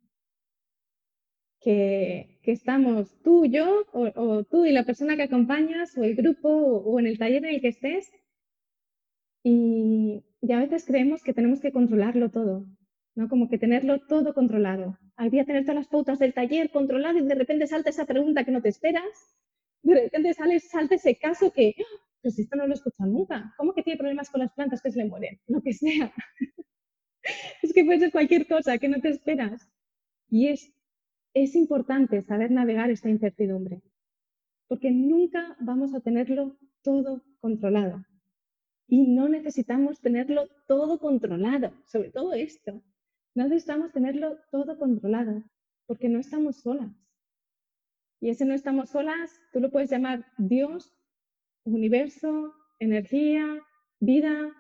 Que, 1.61 2.39
estamos 2.43 3.21
tú, 3.23 3.45
yo, 3.45 3.85
o, 3.93 4.11
o, 4.15 4.43
tú 4.43 4.65
y 4.65 4.71
la 4.71 4.83
persona 4.83 5.15
que 5.15 5.23
acompañas, 5.23 5.97
o 5.97 6.03
el 6.03 6.15
grupo, 6.15 6.49
o, 6.49 6.91
o 6.91 6.99
en 6.99 7.07
el 7.07 7.17
taller 7.17 7.45
en 7.45 7.55
el 7.55 7.61
que 7.61 7.69
estés, 7.69 8.11
y, 9.43 10.23
y 10.41 10.51
a 10.51 10.59
veces 10.59 10.85
creemos 10.85 11.23
que 11.23 11.33
tenemos 11.33 11.61
que 11.61 11.71
controlarlo 11.71 12.31
todo, 12.31 12.65
¿no? 13.15 13.29
Como 13.29 13.47
que 13.49 13.57
tenerlo 13.57 13.99
todo 14.07 14.33
controlado. 14.33 14.97
Había 15.15 15.45
tener 15.45 15.63
todas 15.63 15.75
las 15.75 15.87
pautas 15.87 16.19
del 16.19 16.33
taller 16.33 16.71
controladas 16.71 17.21
y 17.21 17.25
de 17.25 17.35
repente 17.35 17.67
salta 17.67 17.89
esa 17.91 18.05
pregunta 18.05 18.43
que 18.43 18.51
no 18.51 18.61
te 18.61 18.69
esperas. 18.69 19.37
De 19.83 19.95
repente 19.95 20.33
sale, 20.33 20.59
salta 20.59 20.95
ese 20.95 21.15
caso 21.17 21.51
que, 21.51 21.75
pues 22.21 22.37
esto 22.39 22.55
no 22.55 22.65
lo 22.65 22.73
he 22.73 22.75
escuchado 22.75 23.09
nunca. 23.09 23.53
¿Cómo 23.57 23.73
que 23.73 23.83
tiene 23.83 23.97
problemas 23.97 24.29
con 24.29 24.41
las 24.41 24.53
plantas 24.53 24.81
que 24.81 24.91
se 24.91 24.99
le 24.99 25.05
mueren? 25.05 25.39
Lo 25.47 25.61
que 25.61 25.73
sea. 25.73 26.13
es 27.61 27.73
que 27.73 27.85
puede 27.85 27.99
ser 27.99 28.11
cualquier 28.11 28.47
cosa 28.47 28.77
que 28.77 28.89
no 28.89 28.99
te 28.99 29.09
esperas. 29.09 29.69
Y 30.29 30.47
es, 30.47 30.71
es 31.33 31.55
importante 31.55 32.21
saber 32.23 32.51
navegar 32.51 32.91
esta 32.91 33.09
incertidumbre, 33.09 33.81
porque 34.67 34.91
nunca 34.91 35.55
vamos 35.59 35.93
a 35.93 36.01
tenerlo 36.01 36.57
todo 36.81 37.23
controlado. 37.39 38.05
Y 38.87 39.07
no 39.07 39.29
necesitamos 39.29 40.01
tenerlo 40.01 40.47
todo 40.67 40.99
controlado, 40.99 41.71
sobre 41.85 42.11
todo 42.11 42.33
esto. 42.33 42.83
No 43.33 43.43
necesitamos 43.43 43.93
tenerlo 43.93 44.37
todo 44.51 44.77
controlado, 44.77 45.43
porque 45.85 46.09
no 46.09 46.19
estamos 46.19 46.57
solas. 46.57 46.91
Y 48.19 48.29
ese 48.29 48.45
no 48.45 48.53
estamos 48.53 48.89
solas, 48.89 49.39
tú 49.53 49.61
lo 49.61 49.71
puedes 49.71 49.89
llamar 49.89 50.25
Dios, 50.37 50.93
universo, 51.63 52.53
energía, 52.79 53.45
vida, 53.99 54.51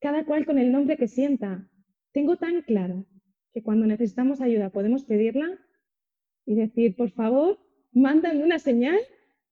cada 0.00 0.24
cual 0.24 0.46
con 0.46 0.58
el 0.58 0.70
nombre 0.70 0.96
que 0.96 1.08
sienta. 1.08 1.68
Tengo 2.12 2.36
tan 2.36 2.62
claro 2.62 3.06
que 3.54 3.62
cuando 3.62 3.86
necesitamos 3.86 4.40
ayuda 4.40 4.70
podemos 4.70 5.04
pedirla 5.04 5.48
y 6.44 6.56
decir, 6.56 6.96
por 6.96 7.12
favor, 7.12 7.58
mándame 7.92 8.42
una 8.42 8.58
señal 8.58 8.98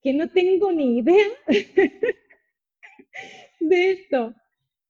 que 0.03 0.13
no 0.13 0.29
tengo 0.29 0.73
ni 0.73 0.99
idea 0.99 1.29
de 3.61 3.93
esto. 3.93 4.35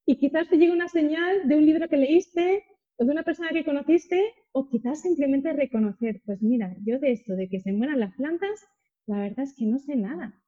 Y 0.07 0.17
quizás 0.17 0.49
te 0.49 0.57
llegue 0.57 0.73
una 0.73 0.89
señal 0.89 1.47
de 1.47 1.57
un 1.57 1.67
libro 1.67 1.89
que 1.91 1.99
leíste 1.99 2.65
o 2.97 3.05
de 3.05 3.13
una 3.13 3.23
persona 3.23 3.51
que 3.51 3.65
conociste 3.65 4.33
o 4.53 4.69
quizás 4.69 5.03
simplemente 5.03 5.53
reconocer, 5.53 6.23
pues 6.25 6.43
mira, 6.43 6.75
yo 6.83 6.99
de 6.99 7.13
esto, 7.13 7.37
de 7.37 7.51
que 7.51 7.61
se 7.61 7.73
mueran 7.73 8.01
las 8.01 8.15
plantas, 8.17 8.67
la 9.07 9.21
verdad 9.21 9.45
es 9.45 9.55
que 9.55 9.67
no 9.67 9.79
sé 9.79 9.95
nada. 9.95 10.43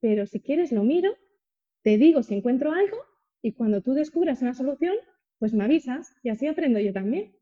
Pero 0.00 0.26
si 0.26 0.40
quieres 0.40 0.72
lo 0.72 0.84
miro, 0.84 1.10
te 1.82 1.96
digo 1.96 2.22
si 2.22 2.34
encuentro 2.34 2.72
algo 2.72 2.98
y 3.40 3.52
cuando 3.52 3.80
tú 3.80 3.94
descubras 3.94 4.42
una 4.42 4.52
solución, 4.52 4.94
pues 5.38 5.54
me 5.54 5.64
avisas 5.64 6.14
y 6.22 6.28
así 6.28 6.46
aprendo 6.46 6.80
yo 6.80 6.92
también. 6.92 7.39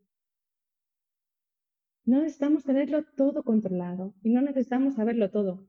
No 2.09 2.23
necesitamos 2.23 2.65
tenerlo 2.65 3.05
todo 3.05 3.43
controlado 3.43 4.15
y 4.23 4.31
no 4.31 4.41
necesitamos 4.41 4.95
saberlo 4.95 5.31
todo. 5.31 5.69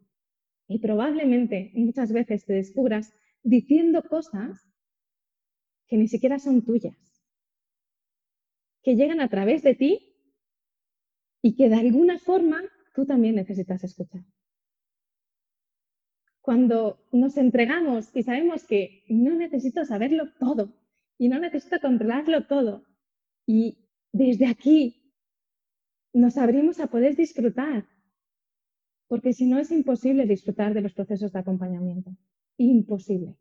Y 0.69 0.79
probablemente 0.79 1.73
muchas 1.75 2.13
veces 2.13 2.45
te 2.45 2.53
descubras 2.53 3.11
diciendo 3.43 4.01
cosas 4.03 4.65
que 5.89 5.97
ni 5.97 6.07
siquiera 6.07 6.39
son 6.39 6.63
tuyas, 6.63 6.95
que 8.83 8.95
llegan 8.95 9.19
a 9.19 9.27
través 9.27 9.63
de 9.63 9.75
ti 9.75 10.15
y 11.41 11.57
que 11.57 11.67
de 11.67 11.75
alguna 11.75 12.19
forma 12.19 12.61
tú 12.95 13.05
también 13.05 13.35
necesitas 13.35 13.83
escuchar. 13.83 14.23
Cuando 16.39 17.05
nos 17.11 17.35
entregamos 17.35 18.15
y 18.15 18.23
sabemos 18.23 18.63
que 18.63 19.03
no 19.09 19.35
necesito 19.35 19.83
saberlo 19.83 20.31
todo 20.39 20.73
y 21.17 21.27
no 21.27 21.37
necesito 21.37 21.81
controlarlo 21.81 22.47
todo 22.47 22.85
y 23.45 23.89
desde 24.13 24.47
aquí 24.47 24.98
nos 26.13 26.37
abrimos 26.37 26.79
a 26.79 26.87
poder 26.87 27.15
disfrutar, 27.15 27.87
porque 29.07 29.33
si 29.33 29.45
no 29.45 29.59
es 29.59 29.71
imposible 29.71 30.25
disfrutar 30.25 30.73
de 30.73 30.81
los 30.81 30.93
procesos 30.93 31.31
de 31.31 31.39
acompañamiento 31.39 32.11
imposible, 32.57 33.37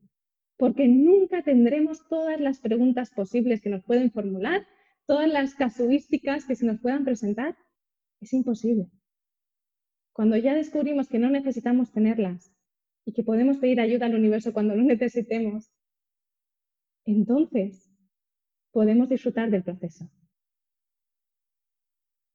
porque 0.57 0.88
nunca 0.88 1.43
tendremos 1.43 2.07
todas 2.09 2.40
las 2.40 2.61
preguntas 2.61 3.11
posibles 3.11 3.61
que 3.61 3.70
nos 3.70 3.84
pueden 3.84 4.11
formular, 4.11 4.66
todas 5.07 5.28
las 5.28 5.55
casuísticas 5.55 6.45
que 6.45 6.55
se 6.55 6.66
nos 6.66 6.80
puedan 6.80 7.05
presentar. 7.05 7.57
Es 8.20 8.32
imposible. 8.32 8.90
Cuando 10.12 10.36
ya 10.36 10.55
descubrimos 10.55 11.09
que 11.09 11.18
no 11.18 11.30
necesitamos 11.30 11.93
tenerlas 11.93 12.53
y 13.05 13.12
que 13.12 13.22
podemos 13.22 13.59
pedir 13.59 13.80
ayuda 13.80 14.07
al 14.07 14.16
universo 14.16 14.53
cuando 14.53 14.74
lo 14.74 14.82
necesitemos, 14.95 15.70
entonces 17.05 17.88
podemos 18.72 19.09
disfrutar 19.09 19.51
del 19.51 19.62
proceso. 19.62 20.11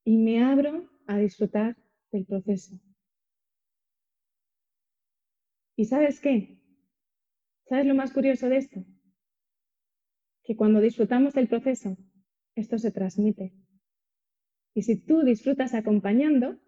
Y 0.06 0.18
me 0.18 0.44
abro 0.44 0.90
a 1.08 1.18
disfrutar 1.18 1.78
del 2.12 2.26
proceso. 2.26 2.80
¿Y 5.76 5.86
sabes 5.86 6.20
qué? 6.20 6.60
¿Sabes 7.66 7.86
lo 7.86 7.96
más 7.96 8.12
curioso 8.12 8.50
de 8.50 8.58
esto? 8.58 8.86
Que 10.44 10.56
cuando 10.56 10.82
disfrutamos 10.82 11.34
del 11.34 11.48
proceso, 11.48 11.98
esto 12.56 12.78
se 12.78 12.92
transmite. 12.92 13.54
Y 14.76 14.84
si 14.84 14.98
tú 15.06 15.24
disfrutas 15.24 15.74
acompañando, 15.74 16.60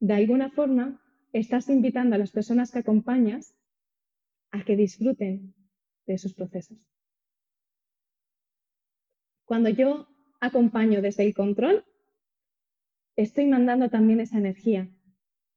de 0.00 0.14
alguna 0.14 0.50
forma 0.50 1.02
estás 1.32 1.68
invitando 1.68 2.14
a 2.14 2.18
las 2.18 2.30
personas 2.30 2.70
que 2.70 2.78
acompañas 2.78 3.56
a 4.50 4.64
que 4.64 4.76
disfruten 4.76 5.54
de 6.06 6.14
esos 6.14 6.34
procesos. 6.34 6.78
Cuando 9.44 9.68
yo 9.68 10.06
acompaño 10.40 11.02
desde 11.02 11.24
el 11.24 11.34
control, 11.34 11.84
estoy 13.16 13.46
mandando 13.46 13.90
también 13.90 14.20
esa 14.20 14.38
energía 14.38 14.90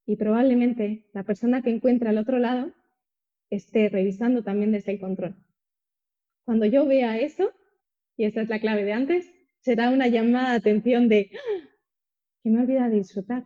y 0.06 0.16
probablemente 0.16 1.06
la 1.12 1.24
persona 1.24 1.62
que 1.62 1.70
encuentra 1.70 2.10
al 2.10 2.18
otro 2.18 2.38
lado 2.38 2.72
esté 3.50 3.88
revisando 3.88 4.42
también 4.42 4.72
desde 4.72 4.92
el 4.92 5.00
control. 5.00 5.36
Cuando 6.44 6.66
yo 6.66 6.86
vea 6.86 7.18
eso, 7.18 7.52
y 8.16 8.24
esta 8.24 8.42
es 8.42 8.48
la 8.48 8.60
clave 8.60 8.84
de 8.84 8.92
antes, 8.92 9.30
será 9.60 9.90
una 9.90 10.08
llamada 10.08 10.50
de 10.50 10.56
atención 10.56 11.08
de 11.08 11.30
¡Ah! 11.34 11.68
que 12.42 12.50
me 12.50 12.60
olvida 12.60 12.88
de 12.88 12.96
disfrutar. 12.96 13.44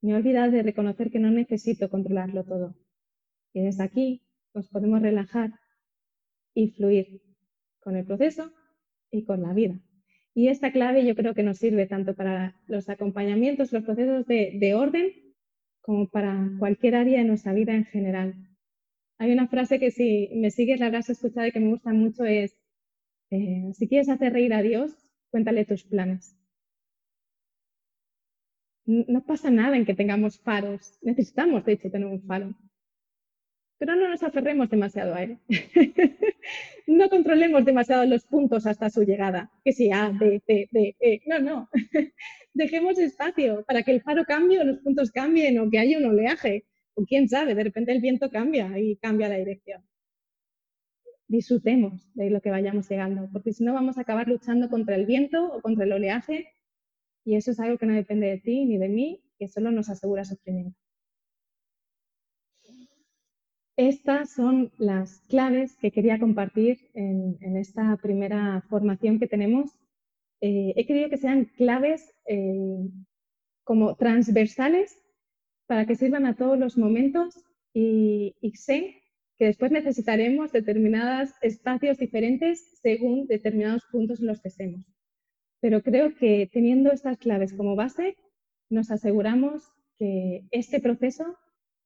Me 0.00 0.14
olvida 0.14 0.48
de 0.48 0.62
reconocer 0.62 1.10
que 1.10 1.18
no 1.18 1.30
necesito 1.30 1.90
controlarlo 1.90 2.44
todo. 2.44 2.76
Y 3.52 3.62
desde 3.62 3.82
aquí 3.82 4.22
nos 4.54 4.68
podemos 4.68 5.02
relajar 5.02 5.50
y 6.54 6.70
fluir 6.70 7.20
con 7.80 7.96
el 7.96 8.06
proceso 8.06 8.52
y 9.10 9.24
con 9.24 9.42
la 9.42 9.52
vida. 9.52 9.80
Y 10.34 10.48
esta 10.48 10.72
clave 10.72 11.04
yo 11.04 11.14
creo 11.14 11.34
que 11.34 11.42
nos 11.42 11.58
sirve 11.58 11.86
tanto 11.86 12.14
para 12.14 12.54
los 12.66 12.88
acompañamientos, 12.88 13.72
los 13.72 13.84
procesos 13.84 14.26
de, 14.26 14.74
orden, 14.74 15.12
como 15.80 16.08
para 16.08 16.50
cualquier 16.58 16.94
área 16.94 17.18
de 17.18 17.24
nuestra 17.24 17.52
vida 17.52 17.74
en 17.74 17.84
general. 17.84 18.34
Hay 19.18 19.32
una 19.32 19.48
frase 19.48 19.80
que 19.80 19.90
si 19.90 20.30
me 20.34 20.50
sigues 20.50 20.78
la 20.78 20.86
habrás 20.86 21.10
escuchado 21.10 21.46
y 21.46 21.52
que 21.52 21.60
me 21.60 21.70
gusta 21.70 21.92
mucho 21.92 22.24
es, 22.24 22.56
eh, 23.30 23.72
si 23.74 23.88
quieres 23.88 24.08
hacer 24.08 24.32
reír 24.32 24.54
a 24.54 24.62
Dios, 24.62 24.92
cuéntale 25.30 25.64
tus 25.64 25.84
planes. 25.84 26.36
No 28.86 29.22
pasa 29.24 29.50
nada 29.50 29.76
en 29.76 29.84
que 29.84 29.94
tengamos 29.94 30.40
faros. 30.40 30.98
Necesitamos, 31.02 31.64
de 31.64 31.72
hecho, 31.72 31.90
tener 31.90 32.06
un 32.06 32.22
faro 32.22 32.54
pero 33.78 33.94
no 33.94 34.08
nos 34.08 34.22
aferremos 34.22 34.68
demasiado 34.68 35.14
a 35.14 35.22
él. 35.22 35.38
no 36.86 37.08
controlemos 37.08 37.64
demasiado 37.64 38.04
los 38.04 38.24
puntos 38.24 38.66
hasta 38.66 38.90
su 38.90 39.04
llegada, 39.04 39.50
que 39.64 39.72
si 39.72 39.90
A, 39.92 40.10
B, 40.10 40.42
C, 40.46 40.68
D, 40.70 40.96
E. 40.98 41.20
No, 41.26 41.38
no. 41.38 41.68
Dejemos 42.54 42.98
espacio 42.98 43.64
para 43.66 43.82
que 43.84 43.92
el 43.92 44.02
faro 44.02 44.24
cambie 44.24 44.60
o 44.60 44.64
los 44.64 44.78
puntos 44.78 45.12
cambien 45.12 45.58
o 45.60 45.70
que 45.70 45.78
haya 45.78 45.98
un 45.98 46.06
oleaje. 46.06 46.64
O 46.94 47.04
quién 47.04 47.28
sabe, 47.28 47.54
de 47.54 47.62
repente 47.62 47.92
el 47.92 48.00
viento 48.00 48.28
cambia 48.28 48.76
y 48.76 48.96
cambia 48.96 49.28
la 49.28 49.36
dirección. 49.36 49.84
Disfrutemos 51.28 52.10
de 52.14 52.30
lo 52.30 52.40
que 52.40 52.50
vayamos 52.50 52.88
llegando, 52.88 53.28
porque 53.32 53.52
si 53.52 53.62
no 53.62 53.74
vamos 53.74 53.98
a 53.98 54.00
acabar 54.00 54.26
luchando 54.26 54.68
contra 54.68 54.96
el 54.96 55.06
viento 55.06 55.52
o 55.52 55.60
contra 55.60 55.84
el 55.84 55.92
oleaje 55.92 56.48
y 57.24 57.36
eso 57.36 57.52
es 57.52 57.60
algo 57.60 57.78
que 57.78 57.86
no 57.86 57.94
depende 57.94 58.26
de 58.26 58.38
ti 58.38 58.64
ni 58.64 58.78
de 58.78 58.88
mí, 58.88 59.22
que 59.38 59.46
solo 59.46 59.70
nos 59.70 59.90
asegura 59.90 60.24
sufrimiento. 60.24 60.80
Estas 63.78 64.32
son 64.32 64.72
las 64.76 65.20
claves 65.28 65.76
que 65.76 65.92
quería 65.92 66.18
compartir 66.18 66.90
en, 66.94 67.56
esta 67.56 67.96
primera 67.98 68.60
formación 68.68 69.20
que 69.20 69.28
tenemos. 69.28 69.70
Eh, 70.40 70.72
he 70.74 70.84
querido 70.84 71.08
que 71.08 71.16
sean 71.16 71.44
claves 71.44 72.12
eh, 72.26 72.90
como 73.62 73.94
transversales 73.94 75.00
para 75.68 75.86
que 75.86 75.94
sirvan 75.94 76.26
a 76.26 76.34
todos 76.34 76.58
los 76.58 76.76
momentos 76.76 77.40
y, 77.72 78.34
sé 78.54 79.00
que 79.36 79.44
después 79.44 79.70
necesitaremos 79.70 80.50
determinados 80.50 81.30
espacios 81.40 81.98
diferentes 81.98 82.80
según 82.82 83.28
determinados 83.28 83.84
puntos 83.92 84.18
en 84.20 84.26
los 84.26 84.40
que 84.40 84.48
estemos. 84.48 84.84
Pero 85.60 85.84
creo 85.84 86.16
que 86.16 86.50
teniendo 86.52 86.90
estas 86.90 87.16
claves 87.18 87.52
como 87.52 87.76
base, 87.76 88.16
nos 88.70 88.90
aseguramos 88.90 89.62
que 90.00 90.48
este 90.50 90.80
proceso 90.80 91.36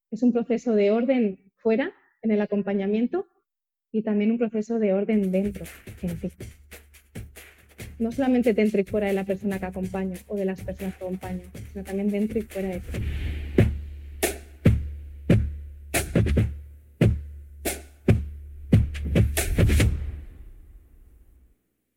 es 0.09 0.23
un 0.23 0.33
proceso 0.33 0.73
de 0.73 0.89
orden 0.89 1.52
fuera, 1.63 1.93
en 2.21 2.31
el 2.31 2.41
acompañamiento, 2.41 3.27
y 3.91 4.03
también 4.03 4.31
un 4.31 4.37
proceso 4.37 4.79
de 4.79 4.93
orden 4.93 5.31
dentro, 5.31 5.65
en 6.01 6.19
ti. 6.19 6.29
No 7.99 8.11
solamente 8.11 8.53
dentro 8.53 8.81
y 8.81 8.83
fuera 8.83 9.07
de 9.07 9.13
la 9.13 9.23
persona 9.23 9.59
que 9.59 9.65
acompaña 9.65 10.17
o 10.27 10.35
de 10.35 10.45
las 10.45 10.61
personas 10.61 10.95
que 10.95 11.05
acompañan, 11.05 11.47
sino 11.71 11.83
también 11.83 12.09
dentro 12.09 12.37
y 12.37 12.41
fuera 12.41 12.69
de 12.69 12.79
ti. 12.79 12.97